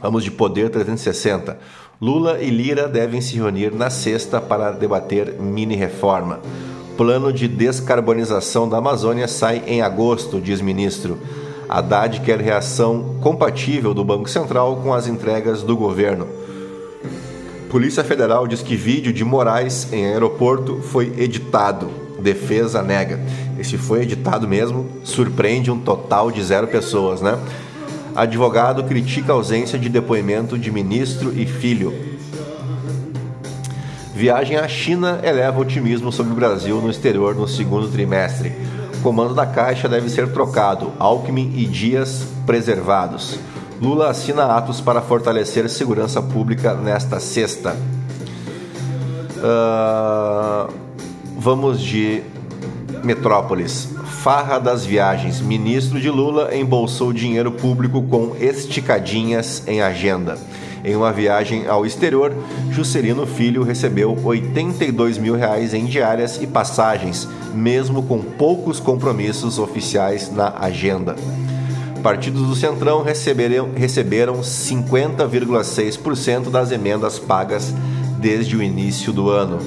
Vamos 0.00 0.24
de 0.24 0.30
Poder 0.30 0.70
360. 0.70 1.58
Lula 2.00 2.38
e 2.40 2.48
Lira 2.48 2.86
devem 2.86 3.20
se 3.20 3.34
reunir 3.34 3.74
na 3.74 3.90
sexta 3.90 4.40
para 4.40 4.70
debater 4.70 5.34
mini-reforma. 5.40 6.38
Plano 6.96 7.32
de 7.32 7.48
descarbonização 7.48 8.68
da 8.68 8.78
Amazônia 8.78 9.26
sai 9.26 9.64
em 9.66 9.82
agosto, 9.82 10.40
diz 10.40 10.60
ministro. 10.60 11.18
Haddad 11.68 12.20
quer 12.20 12.40
reação 12.40 13.16
compatível 13.20 13.92
do 13.92 14.04
Banco 14.04 14.30
Central 14.30 14.76
com 14.76 14.94
as 14.94 15.08
entregas 15.08 15.64
do 15.64 15.76
governo. 15.76 16.28
Polícia 17.68 18.04
Federal 18.04 18.46
diz 18.46 18.62
que 18.62 18.76
vídeo 18.76 19.12
de 19.12 19.24
Moraes 19.24 19.92
em 19.92 20.06
aeroporto 20.06 20.80
foi 20.80 21.12
editado. 21.18 21.90
Defesa 22.20 22.80
nega. 22.80 23.18
Esse 23.58 23.76
foi 23.76 24.02
editado 24.02 24.46
mesmo, 24.46 24.86
surpreende 25.02 25.68
um 25.68 25.80
total 25.80 26.30
de 26.30 26.44
zero 26.44 26.68
pessoas, 26.68 27.20
né? 27.20 27.36
Advogado 28.18 28.82
critica 28.82 29.30
a 29.30 29.36
ausência 29.36 29.78
de 29.78 29.88
depoimento 29.88 30.58
de 30.58 30.72
ministro 30.72 31.32
e 31.32 31.46
filho. 31.46 31.94
Viagem 34.12 34.56
à 34.56 34.66
China 34.66 35.20
eleva 35.22 35.60
otimismo 35.60 36.10
sobre 36.10 36.32
o 36.32 36.34
Brasil 36.34 36.80
no 36.82 36.90
exterior 36.90 37.36
no 37.36 37.46
segundo 37.46 37.86
trimestre. 37.86 38.52
comando 39.04 39.34
da 39.34 39.46
Caixa 39.46 39.88
deve 39.88 40.10
ser 40.10 40.32
trocado. 40.32 40.92
Alckmin 40.98 41.52
e 41.56 41.64
Dias 41.64 42.26
preservados. 42.44 43.38
Lula 43.80 44.10
assina 44.10 44.46
atos 44.46 44.80
para 44.80 45.00
fortalecer 45.00 45.70
segurança 45.70 46.20
pública 46.20 46.74
nesta 46.74 47.20
sexta. 47.20 47.76
Uh, 49.36 50.72
vamos 51.38 51.80
de 51.80 52.24
Metrópolis. 53.04 53.97
Farra 54.22 54.58
das 54.58 54.84
viagens. 54.84 55.40
Ministro 55.40 55.98
de 56.00 56.10
Lula 56.10 56.52
embolsou 56.54 57.12
dinheiro 57.12 57.52
público 57.52 58.02
com 58.02 58.34
esticadinhas 58.40 59.62
em 59.66 59.80
agenda. 59.80 60.36
Em 60.84 60.94
uma 60.96 61.12
viagem 61.12 61.68
ao 61.68 61.86
exterior, 61.86 62.34
Juscelino 62.70 63.24
Filho 63.26 63.62
recebeu 63.62 64.18
82 64.24 65.18
mil 65.18 65.36
reais 65.36 65.72
em 65.72 65.84
diárias 65.84 66.42
e 66.42 66.48
passagens, 66.48 67.28
mesmo 67.54 68.02
com 68.02 68.20
poucos 68.20 68.80
compromissos 68.80 69.56
oficiais 69.56 70.32
na 70.32 70.52
agenda. 70.58 71.14
Partidos 72.02 72.42
do 72.42 72.56
Centrão 72.56 73.02
receberam, 73.02 73.70
receberam 73.72 74.40
50,6% 74.40 76.50
das 76.50 76.72
emendas 76.72 77.20
pagas 77.20 77.72
desde 78.18 78.56
o 78.56 78.62
início 78.62 79.12
do 79.12 79.30
ano. 79.30 79.60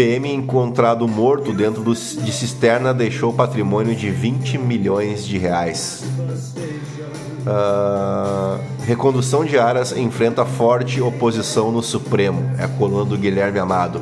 PM 0.00 0.32
encontrado 0.32 1.06
morto 1.06 1.52
dentro 1.52 1.82
de 1.84 2.32
cisterna 2.32 2.94
deixou 2.94 3.34
patrimônio 3.34 3.94
de 3.94 4.10
20 4.10 4.56
milhões 4.56 5.26
de 5.26 5.36
reais. 5.36 6.02
Uh, 7.42 8.58
recondução 8.86 9.44
de 9.44 9.58
Aras 9.58 9.92
enfrenta 9.92 10.46
forte 10.46 11.02
oposição 11.02 11.70
no 11.70 11.82
Supremo. 11.82 12.50
É 12.58 12.64
a 12.64 12.68
coluna 12.68 13.04
do 13.04 13.18
Guilherme 13.18 13.58
Amado. 13.58 14.00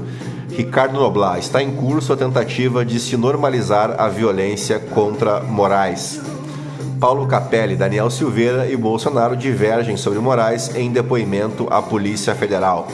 Ricardo 0.52 1.00
Noblar, 1.00 1.36
está 1.40 1.60
em 1.60 1.72
curso 1.72 2.12
a 2.12 2.16
tentativa 2.16 2.84
de 2.84 3.00
se 3.00 3.16
normalizar 3.16 3.96
a 3.98 4.08
violência 4.08 4.78
contra 4.78 5.40
Moraes. 5.40 6.20
Paulo 7.00 7.26
Capelli, 7.26 7.74
Daniel 7.74 8.08
Silveira 8.08 8.70
e 8.70 8.76
Bolsonaro 8.76 9.36
divergem 9.36 9.96
sobre 9.96 10.20
Moraes 10.20 10.76
em 10.76 10.92
depoimento 10.92 11.66
à 11.68 11.82
Polícia 11.82 12.36
Federal. 12.36 12.86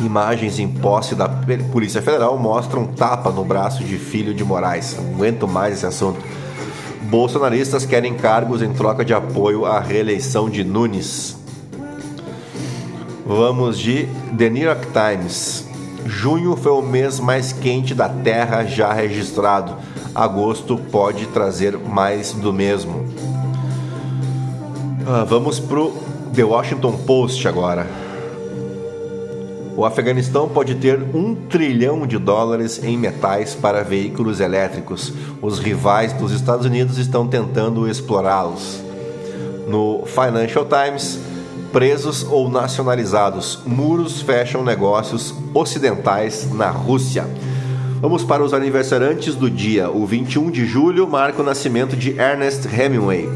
Imagens 0.00 0.58
em 0.58 0.68
posse 0.68 1.14
da 1.14 1.28
Polícia 1.70 2.02
Federal 2.02 2.36
mostram 2.38 2.86
tapa 2.86 3.30
no 3.30 3.44
braço 3.44 3.84
de 3.84 3.96
filho 3.96 4.34
de 4.34 4.44
Moraes. 4.44 4.96
Não 4.96 5.14
aguento 5.14 5.46
mais 5.46 5.74
esse 5.74 5.86
assunto. 5.86 6.18
Bolsonaristas 7.02 7.86
querem 7.86 8.14
cargos 8.14 8.60
em 8.60 8.72
troca 8.72 9.04
de 9.04 9.14
apoio 9.14 9.64
à 9.64 9.78
reeleição 9.78 10.50
de 10.50 10.64
Nunes. 10.64 11.36
Vamos 13.26 13.78
de 13.78 14.08
The 14.36 14.50
New 14.50 14.64
York 14.64 14.88
Times. 14.88 15.66
Junho 16.04 16.56
foi 16.56 16.72
o 16.72 16.82
mês 16.82 17.20
mais 17.20 17.52
quente 17.52 17.94
da 17.94 18.08
Terra 18.08 18.64
já 18.64 18.92
registrado. 18.92 19.76
Agosto 20.14 20.76
pode 20.76 21.26
trazer 21.26 21.78
mais 21.78 22.32
do 22.32 22.52
mesmo. 22.52 23.04
Ah, 25.06 25.24
vamos 25.24 25.60
pro 25.60 25.92
The 26.34 26.44
Washington 26.44 26.92
Post 26.98 27.46
agora. 27.46 27.86
O 29.76 29.84
Afeganistão 29.84 30.48
pode 30.48 30.76
ter 30.76 31.00
um 31.14 31.34
trilhão 31.34 32.06
de 32.06 32.16
dólares 32.16 32.82
em 32.84 32.96
metais 32.96 33.56
para 33.56 33.82
veículos 33.82 34.38
elétricos. 34.38 35.12
Os 35.42 35.58
rivais 35.58 36.12
dos 36.12 36.30
Estados 36.30 36.64
Unidos 36.64 36.96
estão 36.96 37.26
tentando 37.26 37.88
explorá-los. 37.88 38.80
No 39.66 40.04
Financial 40.06 40.64
Times, 40.64 41.18
presos 41.72 42.24
ou 42.30 42.48
nacionalizados. 42.48 43.62
Muros 43.66 44.22
fecham 44.22 44.62
negócios 44.62 45.34
ocidentais 45.52 46.48
na 46.52 46.70
Rússia. 46.70 47.26
Vamos 48.00 48.22
para 48.22 48.44
os 48.44 48.54
aniversariantes 48.54 49.34
do 49.34 49.50
dia. 49.50 49.90
O 49.90 50.06
21 50.06 50.52
de 50.52 50.64
julho 50.66 51.08
marca 51.08 51.42
o 51.42 51.44
nascimento 51.44 51.96
de 51.96 52.10
Ernest 52.16 52.68
Hemingway, 52.68 53.28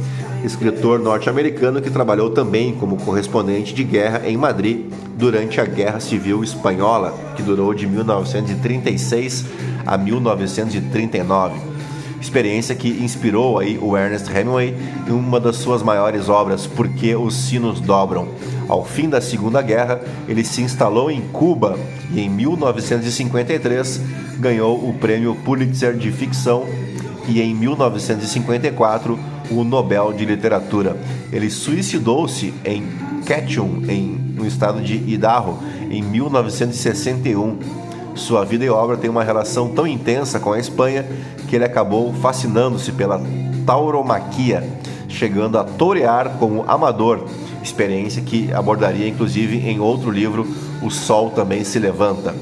escritor 0.44 0.98
norte-americano 0.98 1.81
que 1.81 1.90
trabalhou 1.90 2.31
também 2.31 2.74
como 2.74 2.96
correspondente 2.96 3.74
de 3.74 3.85
guerra 3.85 4.22
em 4.29 4.37
Madrid 4.37 4.87
durante 5.16 5.61
a 5.61 5.64
Guerra 5.64 6.01
Civil 6.01 6.42
Espanhola, 6.44 7.14
que 7.37 7.42
durou 7.42 7.74
de 7.74 7.87
1936 7.87 9.44
a 9.87 9.98
1939 9.98 11.79
experiência 12.20 12.74
que 12.74 12.88
inspirou 12.88 13.59
aí 13.59 13.79
o 13.81 13.96
Ernest 13.96 14.31
Hemingway 14.31 14.74
em 15.07 15.12
uma 15.12 15.38
das 15.38 15.57
suas 15.57 15.83
maiores 15.83 16.29
obras, 16.29 16.66
Porque 16.66 17.14
os 17.14 17.35
Sinos 17.35 17.81
Dobram. 17.81 18.29
Ao 18.68 18.85
fim 18.85 19.09
da 19.09 19.20
Segunda 19.20 19.62
Guerra, 19.62 20.01
ele 20.29 20.44
se 20.44 20.61
instalou 20.61 21.11
em 21.11 21.22
Cuba 21.33 21.79
e 22.12 22.20
em 22.20 22.29
1953 22.29 24.01
ganhou 24.38 24.77
o 24.88 24.92
prêmio 24.94 25.35
Pulitzer 25.37 25.94
de 25.94 26.12
ficção 26.12 26.66
e 27.27 27.40
em 27.40 27.55
1954 27.55 29.18
o 29.50 29.64
Nobel 29.64 30.12
de 30.12 30.24
Literatura. 30.24 30.96
Ele 31.32 31.50
suicidou-se 31.50 32.52
em 32.64 32.84
Ketchum, 33.24 33.82
em, 33.88 34.06
no 34.34 34.46
estado 34.46 34.80
de 34.80 34.94
Idaho, 34.94 35.58
em 35.90 36.02
1961 36.02 37.88
sua 38.18 38.44
vida 38.44 38.64
e 38.64 38.68
obra 38.68 38.96
têm 38.96 39.08
uma 39.08 39.22
relação 39.22 39.68
tão 39.68 39.87
intensa 39.87 40.40
com 40.40 40.52
a 40.52 40.58
Espanha 40.58 41.06
que 41.46 41.54
ele 41.54 41.64
acabou 41.64 42.12
fascinando-se 42.12 42.92
pela 42.92 43.22
tauromaquia, 43.64 44.68
chegando 45.08 45.56
a 45.56 45.64
torear 45.64 46.37
como 46.38 46.64
amador, 46.66 47.24
experiência 47.62 48.20
que 48.20 48.52
abordaria 48.52 49.08
inclusive 49.08 49.58
em 49.58 49.78
outro 49.78 50.11
livro, 50.11 50.46
O 50.82 50.90
Sol 50.90 51.30
Também 51.30 51.64
Se 51.64 51.78
Levanta. 51.78 52.34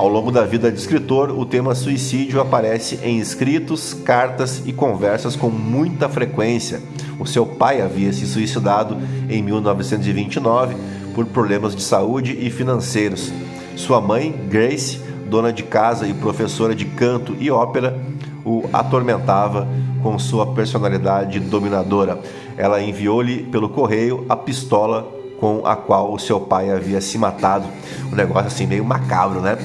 Ao 0.00 0.08
longo 0.08 0.30
da 0.30 0.46
vida 0.46 0.72
de 0.72 0.78
escritor, 0.78 1.30
o 1.30 1.44
tema 1.44 1.74
suicídio 1.74 2.40
aparece 2.40 2.98
em 3.02 3.18
escritos, 3.18 3.92
cartas 3.92 4.62
e 4.64 4.72
conversas 4.72 5.36
com 5.36 5.50
muita 5.50 6.08
frequência. 6.08 6.80
O 7.18 7.26
seu 7.26 7.44
pai 7.44 7.82
havia 7.82 8.10
se 8.10 8.26
suicidado 8.26 8.96
em 9.28 9.42
1929 9.42 10.74
por 11.14 11.26
problemas 11.26 11.76
de 11.76 11.82
saúde 11.82 12.34
e 12.40 12.48
financeiros. 12.48 13.30
Sua 13.76 14.00
mãe, 14.00 14.32
Grace, 14.48 15.02
dona 15.26 15.52
de 15.52 15.64
casa 15.64 16.06
e 16.08 16.14
professora 16.14 16.74
de 16.74 16.86
canto 16.86 17.36
e 17.38 17.50
ópera, 17.50 18.00
o 18.42 18.64
atormentava 18.72 19.68
com 20.02 20.18
sua 20.18 20.54
personalidade 20.54 21.38
dominadora. 21.40 22.18
Ela 22.56 22.82
enviou-lhe 22.82 23.42
pelo 23.42 23.68
correio 23.68 24.24
a 24.30 24.34
pistola 24.34 25.20
com 25.38 25.62
a 25.66 25.76
qual 25.76 26.12
o 26.12 26.18
seu 26.18 26.40
pai 26.40 26.70
havia 26.70 27.02
se 27.02 27.18
matado. 27.18 27.66
Um 28.10 28.16
negócio 28.16 28.46
assim 28.46 28.66
meio 28.66 28.84
macabro, 28.84 29.40
né? 29.40 29.58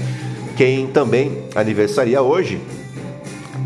Quem 0.56 0.88
também 0.88 1.44
aniversaria 1.54 2.22
hoje 2.22 2.62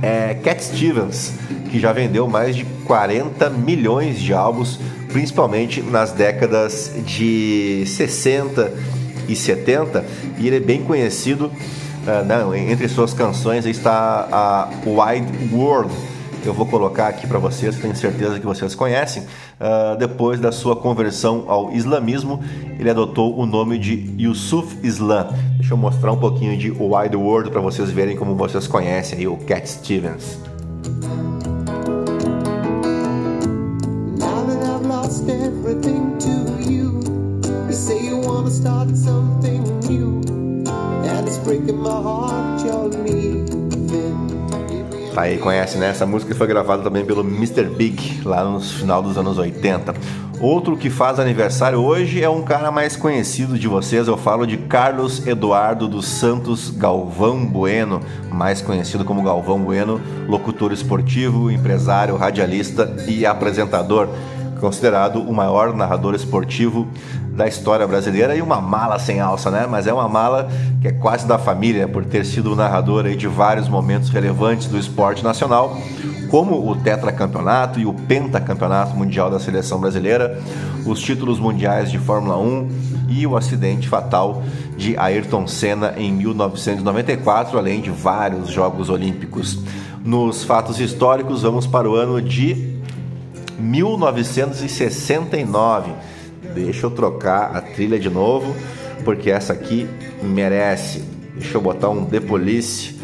é 0.02 0.34
Cat 0.34 0.64
Stevens, 0.64 1.34
que 1.70 1.80
já 1.80 1.94
vendeu 1.94 2.28
mais 2.28 2.56
de 2.56 2.66
40 2.86 3.48
milhões 3.52 4.20
de 4.20 4.34
álbuns, 4.34 4.80
principalmente 5.14 5.84
nas 5.84 6.12
décadas 6.12 6.92
de 7.06 7.84
60 7.86 8.74
e 9.28 9.36
70, 9.36 10.04
e 10.40 10.48
ele 10.48 10.56
é 10.56 10.60
bem 10.60 10.82
conhecido 10.82 11.46
uh, 11.46 12.26
não, 12.26 12.56
entre 12.56 12.88
suas 12.88 13.14
canções 13.14 13.68
está 13.68 14.28
a 14.32 14.70
Wide 14.84 15.54
World, 15.54 15.94
eu 16.46 16.54
vou 16.54 16.66
colocar 16.66 17.08
aqui 17.08 17.28
para 17.28 17.40
vocês, 17.40 17.78
tenho 17.78 17.96
certeza 17.96 18.40
que 18.40 18.46
vocês 18.46 18.76
conhecem. 18.76 19.24
Uh, 19.24 19.98
depois 19.98 20.40
da 20.40 20.52
sua 20.52 20.76
conversão 20.76 21.46
ao 21.48 21.72
islamismo, 21.72 22.44
ele 22.80 22.90
adotou 22.90 23.38
o 23.38 23.46
nome 23.46 23.78
de 23.78 24.16
Yusuf 24.18 24.78
Islam. 24.84 25.28
Deixa 25.58 25.74
eu 25.74 25.78
mostrar 25.78 26.12
um 26.12 26.18
pouquinho 26.18 26.58
de 26.58 26.72
Wide 26.72 27.16
World 27.16 27.52
para 27.52 27.62
vocês 27.62 27.90
verem 27.92 28.16
como 28.16 28.36
vocês 28.36 28.68
conhecem 28.68 29.20
aí 29.20 29.28
o 29.28 29.38
Cat 29.38 29.70
Stevens. 29.70 30.40
Now 34.18 34.46
that 34.46 34.64
I've 34.66 34.86
lost 34.86 35.28
everything 35.28 36.18
to 36.20 36.72
you, 36.72 37.02
you 37.68 37.74
say 37.74 38.08
you 38.08 38.22
wanna 38.22 38.50
start 38.50 38.96
something. 38.96 39.49
Tá 45.20 45.24
aí, 45.24 45.38
conhece, 45.38 45.78
né? 45.78 45.90
Essa 45.90 46.06
música 46.06 46.34
foi 46.34 46.48
gravada 46.48 46.82
também 46.82 47.04
pelo 47.04 47.20
Mr. 47.20 47.66
Big, 47.66 48.22
lá 48.24 48.42
no 48.42 48.62
final 48.62 49.02
dos 49.02 49.18
anos 49.18 49.38
80. 49.38 49.94
Outro 50.40 50.78
que 50.78 50.90
faz 50.90 51.20
aniversário 51.20 51.78
hoje 51.84 52.24
é 52.24 52.30
um 52.30 52.42
cara 52.42 52.72
mais 52.72 52.96
conhecido 52.96 53.60
de 53.60 53.68
vocês. 53.68 54.08
Eu 54.08 54.16
falo 54.16 54.48
de 54.48 54.56
Carlos 54.56 55.28
Eduardo 55.28 55.90
dos 55.90 56.08
Santos 56.08 56.70
Galvão 56.70 57.46
Bueno, 57.46 58.00
mais 58.32 58.62
conhecido 58.62 59.04
como 59.04 59.22
Galvão 59.22 59.60
Bueno, 59.60 60.00
locutor 60.26 60.72
esportivo, 60.72 61.52
empresário, 61.52 62.16
radialista 62.16 62.90
e 63.06 63.26
apresentador 63.26 64.08
considerado 64.60 65.22
o 65.22 65.34
maior 65.34 65.74
narrador 65.74 66.14
esportivo 66.14 66.88
da 67.40 67.48
história 67.48 67.88
brasileira 67.88 68.36
e 68.36 68.42
uma 68.42 68.60
mala 68.60 69.00
sem 69.00 69.22
alça, 69.22 69.50
né? 69.50 69.66
Mas 69.66 69.88
é 69.88 69.94
uma 69.94 70.10
mala 70.10 70.50
que 70.82 70.90
é 70.90 70.92
quase 70.92 71.26
da 71.26 71.40
família, 71.40 71.88
por 71.88 72.04
ter 72.04 72.26
sido 72.26 72.52
o 72.52 72.56
narrador 72.56 73.06
aí 73.06 73.16
de 73.16 73.28
vários 73.28 73.70
momentos 73.70 74.10
relevantes 74.10 74.68
do 74.68 74.78
esporte 74.78 75.24
nacional, 75.24 75.78
como 76.30 76.70
o 76.70 76.76
tetracampeonato 76.76 77.80
e 77.80 77.86
o 77.86 77.94
pentacampeonato 77.94 78.94
mundial 78.94 79.32
da 79.32 79.40
seleção 79.40 79.80
brasileira, 79.80 80.38
os 80.86 81.00
títulos 81.00 81.40
mundiais 81.40 81.90
de 81.90 81.98
Fórmula 81.98 82.38
1 82.38 82.68
e 83.08 83.26
o 83.26 83.38
acidente 83.38 83.88
fatal 83.88 84.44
de 84.76 84.98
Ayrton 84.98 85.48
Senna 85.48 85.94
em 85.96 86.12
1994, 86.12 87.58
além 87.58 87.80
de 87.80 87.90
vários 87.90 88.50
Jogos 88.50 88.90
Olímpicos. 88.90 89.60
Nos 90.04 90.44
fatos 90.44 90.78
históricos, 90.78 91.44
vamos 91.44 91.66
para 91.66 91.90
o 91.90 91.96
ano 91.96 92.22
de 92.22 92.78
1969. 93.58 96.19
Deixa 96.54 96.86
eu 96.86 96.92
trocar 96.92 97.56
a 97.56 97.62
trilha 97.62 98.00
de 98.00 98.10
novo, 98.10 98.56
porque 99.04 99.30
essa 99.30 99.54
aqui 99.54 99.88
merece. 100.22 101.04
Deixa 101.36 101.58
eu 101.58 101.62
botar 101.62 101.90
um 101.90 102.06
The 102.06 102.20
Police 102.20 103.00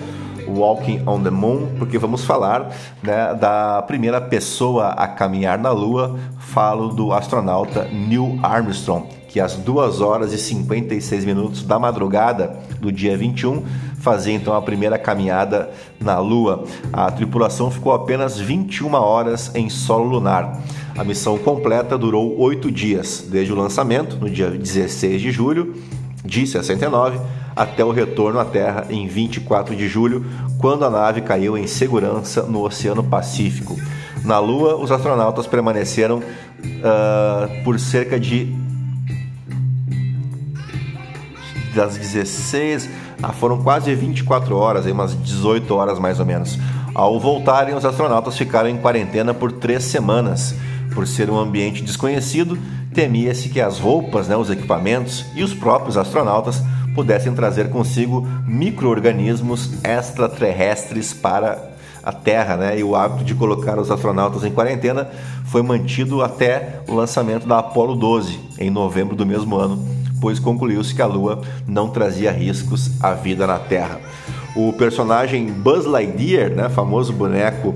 Walking 0.48 1.04
on 1.08 1.24
the 1.24 1.30
Moon, 1.30 1.68
porque 1.78 1.98
vamos 1.98 2.24
falar 2.24 2.72
né, 3.02 3.34
da 3.34 3.82
primeira 3.84 4.22
pessoa 4.22 4.90
a 4.90 5.08
caminhar 5.08 5.58
na 5.58 5.72
Lua. 5.72 6.20
Falo 6.38 6.90
do 6.90 7.12
astronauta 7.12 7.86
Neil 7.86 8.40
Armstrong, 8.44 9.08
que 9.36 9.40
às 9.42 9.56
2 9.56 10.00
horas 10.00 10.32
e 10.32 10.38
56 10.38 11.26
minutos 11.26 11.62
da 11.62 11.78
madrugada 11.78 12.56
do 12.80 12.90
dia 12.90 13.18
21 13.18 13.66
fazia 14.00 14.34
então 14.34 14.54
a 14.54 14.62
primeira 14.62 14.98
caminhada 14.98 15.72
na 16.00 16.20
Lua. 16.20 16.64
A 16.94 17.12
tripulação 17.12 17.70
ficou 17.70 17.92
apenas 17.92 18.40
21 18.40 18.94
horas 18.94 19.52
em 19.54 19.70
solo 19.70 20.06
lunar. 20.06 20.62
A 20.98 21.04
missão 21.04 21.38
completa 21.38 21.98
durou 21.98 22.40
oito 22.40 22.72
dias, 22.72 23.28
desde 23.30 23.52
o 23.52 23.58
lançamento, 23.58 24.16
no 24.16 24.30
dia 24.30 24.50
16 24.50 25.22
de 25.22 25.32
julho 25.32 25.76
de 26.24 26.48
69, 26.48 27.20
até 27.54 27.84
o 27.84 27.92
retorno 27.92 28.40
à 28.40 28.46
Terra 28.46 28.86
em 28.90 29.06
24 29.06 29.76
de 29.76 29.90
julho, 29.90 30.26
quando 30.60 30.86
a 30.86 30.90
nave 30.90 31.20
caiu 31.20 31.58
em 31.58 31.68
segurança 31.68 32.44
no 32.44 32.64
Oceano 32.64 33.04
Pacífico. 33.04 33.76
Na 34.24 34.40
Lua, 34.40 34.78
os 34.78 34.94
astronautas 34.94 35.46
permaneceram 35.46 36.20
uh, 36.20 37.64
por 37.66 37.78
cerca 37.78 38.18
de 38.18 38.64
das 41.76 41.98
16 41.98 42.90
ah, 43.22 43.32
foram 43.32 43.62
quase 43.62 43.94
24 43.94 44.56
horas, 44.56 44.86
aí 44.86 44.92
umas 44.92 45.22
18 45.22 45.74
horas 45.76 46.00
mais 46.00 46.20
ou 46.20 46.26
menos. 46.26 46.58
Ao 46.94 47.20
voltarem, 47.20 47.76
os 47.76 47.86
astronautas 47.86 48.38
ficaram 48.38 48.70
em 48.70 48.78
quarentena 48.78 49.34
por 49.34 49.52
três 49.52 49.84
semanas. 49.84 50.56
Por 50.94 51.06
ser 51.06 51.30
um 51.30 51.38
ambiente 51.38 51.84
desconhecido, 51.84 52.58
temia-se 52.94 53.50
que 53.50 53.60
as 53.60 53.80
roupas, 53.80 54.30
né, 54.30 54.38
os 54.38 54.50
equipamentos 54.50 55.26
e 55.36 55.44
os 55.44 55.54
próprios 55.54 55.98
astronautas 55.98 56.64
pudessem 56.96 57.34
trazer 57.34 57.70
consigo 57.70 58.26
micro-organismos 58.48 59.84
extraterrestres 59.84 61.14
para 61.14 61.76
a 62.02 62.14
Terra, 62.14 62.56
né? 62.56 62.80
E 62.80 62.84
o 62.84 62.96
hábito 62.96 63.26
de 63.26 63.34
colocar 63.34 63.78
os 63.80 63.92
astronautas 63.92 64.44
em 64.44 64.52
quarentena 64.52 65.10
foi 65.46 65.62
mantido 65.62 66.22
até 66.22 66.82
o 66.88 66.94
lançamento 66.94 67.48
da 67.48 67.60
Apollo 67.60 67.96
12, 67.96 68.40
em 68.60 68.70
novembro 68.70 69.16
do 69.16 69.26
mesmo 69.26 69.58
ano, 69.58 69.95
pois 70.20 70.40
concluiu-se 70.40 70.94
que 70.94 71.02
a 71.02 71.06
Lua 71.06 71.42
não 71.68 71.90
trazia 71.90 72.32
riscos 72.32 72.92
à 73.02 73.14
vida 73.14 73.46
na 73.46 73.60
Terra. 73.60 74.00
O 74.56 74.72
personagem 74.74 75.48
Buzz 75.48 75.86
Lightyear, 75.86 76.50
né, 76.52 76.70
famoso 76.70 77.12
boneco 77.12 77.74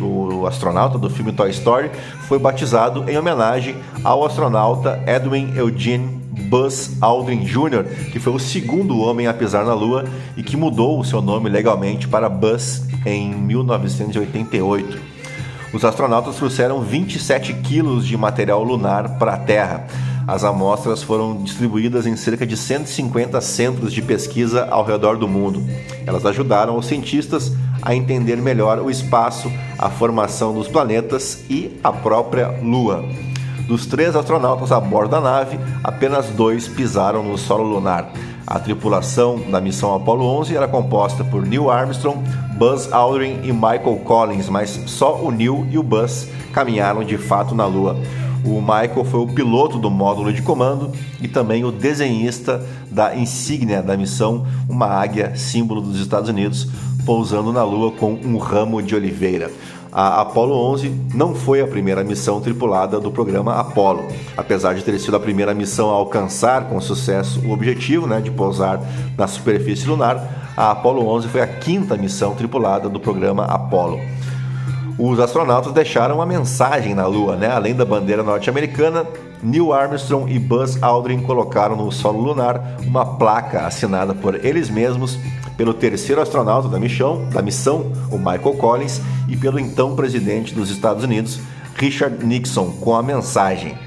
o 0.00 0.46
astronauta 0.46 0.98
do 0.98 1.10
filme 1.10 1.32
Toy 1.32 1.50
Story, 1.50 1.90
foi 2.26 2.38
batizado 2.38 3.08
em 3.08 3.18
homenagem 3.18 3.76
ao 4.02 4.24
astronauta 4.24 5.02
Edwin 5.06 5.52
Eugene 5.54 6.20
Buzz 6.48 6.96
Aldrin 7.00 7.44
Jr., 7.44 7.84
que 8.10 8.18
foi 8.18 8.32
o 8.32 8.38
segundo 8.38 8.98
homem 8.98 9.26
a 9.26 9.34
pisar 9.34 9.64
na 9.64 9.74
Lua 9.74 10.04
e 10.36 10.42
que 10.42 10.56
mudou 10.56 10.98
o 10.98 11.04
seu 11.04 11.20
nome 11.20 11.48
legalmente 11.48 12.08
para 12.08 12.28
Buzz 12.28 12.86
em 13.04 13.34
1988. 13.34 14.98
Os 15.72 15.84
astronautas 15.84 16.36
trouxeram 16.36 16.80
27 16.80 17.52
quilos 17.54 18.06
de 18.06 18.16
material 18.16 18.62
lunar 18.64 19.18
para 19.18 19.34
a 19.34 19.38
Terra. 19.38 19.86
As 20.30 20.44
amostras 20.44 21.02
foram 21.02 21.42
distribuídas 21.42 22.06
em 22.06 22.14
cerca 22.14 22.46
de 22.46 22.56
150 22.56 23.40
centros 23.40 23.92
de 23.92 24.00
pesquisa 24.00 24.64
ao 24.70 24.84
redor 24.84 25.16
do 25.16 25.26
mundo. 25.26 25.60
Elas 26.06 26.24
ajudaram 26.24 26.78
os 26.78 26.86
cientistas 26.86 27.52
a 27.82 27.96
entender 27.96 28.36
melhor 28.36 28.78
o 28.78 28.88
espaço, 28.88 29.50
a 29.76 29.90
formação 29.90 30.54
dos 30.54 30.68
planetas 30.68 31.42
e 31.50 31.76
a 31.82 31.92
própria 31.92 32.46
Lua. 32.62 33.04
Dos 33.66 33.86
três 33.86 34.14
astronautas 34.14 34.70
a 34.70 34.78
bordo 34.78 35.10
da 35.10 35.20
nave, 35.20 35.58
apenas 35.82 36.26
dois 36.26 36.68
pisaram 36.68 37.24
no 37.24 37.36
solo 37.36 37.64
lunar. 37.64 38.12
A 38.46 38.60
tripulação 38.60 39.50
da 39.50 39.60
missão 39.60 39.92
Apollo 39.96 40.24
11 40.42 40.56
era 40.56 40.68
composta 40.68 41.24
por 41.24 41.44
Neil 41.44 41.68
Armstrong, 41.68 42.20
Buzz 42.56 42.92
Aldrin 42.92 43.40
e 43.42 43.52
Michael 43.52 44.00
Collins, 44.04 44.48
mas 44.48 44.80
só 44.86 45.20
o 45.20 45.32
Neil 45.32 45.66
e 45.72 45.76
o 45.76 45.82
Buzz 45.82 46.28
caminharam 46.52 47.02
de 47.02 47.18
fato 47.18 47.52
na 47.52 47.66
Lua. 47.66 47.96
O 48.44 48.60
Michael 48.60 49.04
foi 49.04 49.20
o 49.20 49.26
piloto 49.26 49.78
do 49.78 49.90
módulo 49.90 50.32
de 50.32 50.42
comando 50.42 50.90
e 51.20 51.28
também 51.28 51.64
o 51.64 51.70
desenhista 51.70 52.64
da 52.90 53.14
insígnia 53.14 53.82
da 53.82 53.96
missão, 53.96 54.46
uma 54.68 54.86
águia, 54.86 55.36
símbolo 55.36 55.80
dos 55.80 56.00
Estados 56.00 56.28
Unidos, 56.28 56.66
pousando 57.04 57.52
na 57.52 57.62
Lua 57.62 57.92
com 57.92 58.12
um 58.12 58.38
ramo 58.38 58.82
de 58.82 58.94
oliveira. 58.94 59.50
A 59.92 60.20
Apollo 60.20 60.54
11 60.72 60.88
não 61.14 61.34
foi 61.34 61.60
a 61.60 61.66
primeira 61.66 62.04
missão 62.04 62.40
tripulada 62.40 63.00
do 63.00 63.10
programa 63.10 63.54
Apollo. 63.54 64.06
Apesar 64.36 64.74
de 64.74 64.84
ter 64.84 64.98
sido 65.00 65.16
a 65.16 65.20
primeira 65.20 65.52
missão 65.52 65.90
a 65.90 65.94
alcançar 65.94 66.68
com 66.68 66.80
sucesso 66.80 67.40
o 67.40 67.50
objetivo 67.50 68.06
né, 68.06 68.20
de 68.20 68.30
pousar 68.30 68.80
na 69.18 69.26
superfície 69.26 69.88
lunar, 69.88 70.52
a 70.56 70.70
Apollo 70.70 71.08
11 71.08 71.28
foi 71.28 71.40
a 71.40 71.46
quinta 71.46 71.96
missão 71.96 72.36
tripulada 72.36 72.88
do 72.88 73.00
programa 73.00 73.44
Apollo. 73.44 73.98
Os 75.02 75.18
astronautas 75.18 75.72
deixaram 75.72 76.16
uma 76.16 76.26
mensagem 76.26 76.94
na 76.94 77.06
Lua, 77.06 77.34
né? 77.34 77.48
além 77.50 77.74
da 77.74 77.86
bandeira 77.86 78.22
norte-americana. 78.22 79.06
Neil 79.42 79.72
Armstrong 79.72 80.30
e 80.30 80.38
Buzz 80.38 80.80
Aldrin 80.82 81.22
colocaram 81.22 81.74
no 81.74 81.90
solo 81.90 82.20
lunar 82.20 82.76
uma 82.86 83.16
placa 83.16 83.66
assinada 83.66 84.14
por 84.14 84.44
eles 84.44 84.68
mesmos 84.68 85.18
pelo 85.56 85.72
terceiro 85.72 86.20
astronauta 86.20 86.68
da 86.68 86.78
missão, 86.78 87.26
da 87.30 87.40
missão, 87.40 87.90
o 88.10 88.18
Michael 88.18 88.58
Collins, 88.58 89.00
e 89.26 89.38
pelo 89.38 89.58
então 89.58 89.96
presidente 89.96 90.54
dos 90.54 90.68
Estados 90.68 91.02
Unidos, 91.02 91.40
Richard 91.76 92.22
Nixon, 92.22 92.70
com 92.72 92.94
a 92.94 93.02
mensagem: 93.02 93.78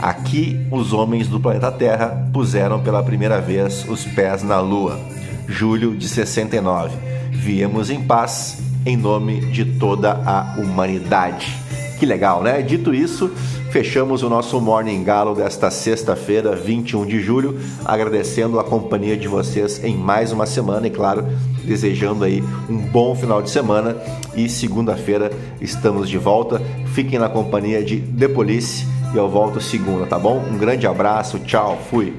Aqui 0.00 0.66
os 0.72 0.92
homens 0.92 1.28
do 1.28 1.38
planeta 1.38 1.70
Terra 1.70 2.28
puseram 2.32 2.80
pela 2.80 3.04
primeira 3.04 3.40
vez 3.40 3.88
os 3.88 4.04
pés 4.04 4.42
na 4.42 4.58
Lua. 4.58 4.98
Julho 5.46 5.96
de 5.96 6.08
69. 6.08 6.96
Viemos 7.30 7.88
em 7.88 8.02
paz 8.02 8.65
em 8.86 8.96
nome 8.96 9.40
de 9.40 9.64
toda 9.64 10.12
a 10.24 10.54
humanidade. 10.56 11.54
Que 11.98 12.06
legal, 12.06 12.42
né? 12.42 12.62
Dito 12.62 12.94
isso, 12.94 13.30
fechamos 13.70 14.22
o 14.22 14.28
nosso 14.28 14.60
Morning 14.60 15.02
Galo 15.02 15.34
desta 15.34 15.70
sexta-feira, 15.70 16.54
21 16.54 17.06
de 17.06 17.20
julho, 17.20 17.58
agradecendo 17.84 18.60
a 18.60 18.64
companhia 18.64 19.16
de 19.16 19.26
vocês 19.26 19.82
em 19.82 19.96
mais 19.96 20.30
uma 20.30 20.46
semana 20.46 20.86
e, 20.86 20.90
claro, 20.90 21.26
desejando 21.64 22.22
aí 22.24 22.44
um 22.68 22.76
bom 22.76 23.14
final 23.14 23.42
de 23.42 23.50
semana. 23.50 23.96
E 24.36 24.48
segunda-feira 24.48 25.30
estamos 25.60 26.08
de 26.08 26.18
volta. 26.18 26.60
Fiquem 26.94 27.18
na 27.18 27.28
companhia 27.28 27.82
de 27.82 28.00
The 28.00 28.28
Police 28.28 28.86
e 29.12 29.16
eu 29.16 29.28
volto 29.28 29.60
segunda, 29.60 30.06
tá 30.06 30.18
bom? 30.18 30.44
Um 30.50 30.58
grande 30.58 30.86
abraço, 30.86 31.38
tchau, 31.40 31.78
fui. 31.90 32.14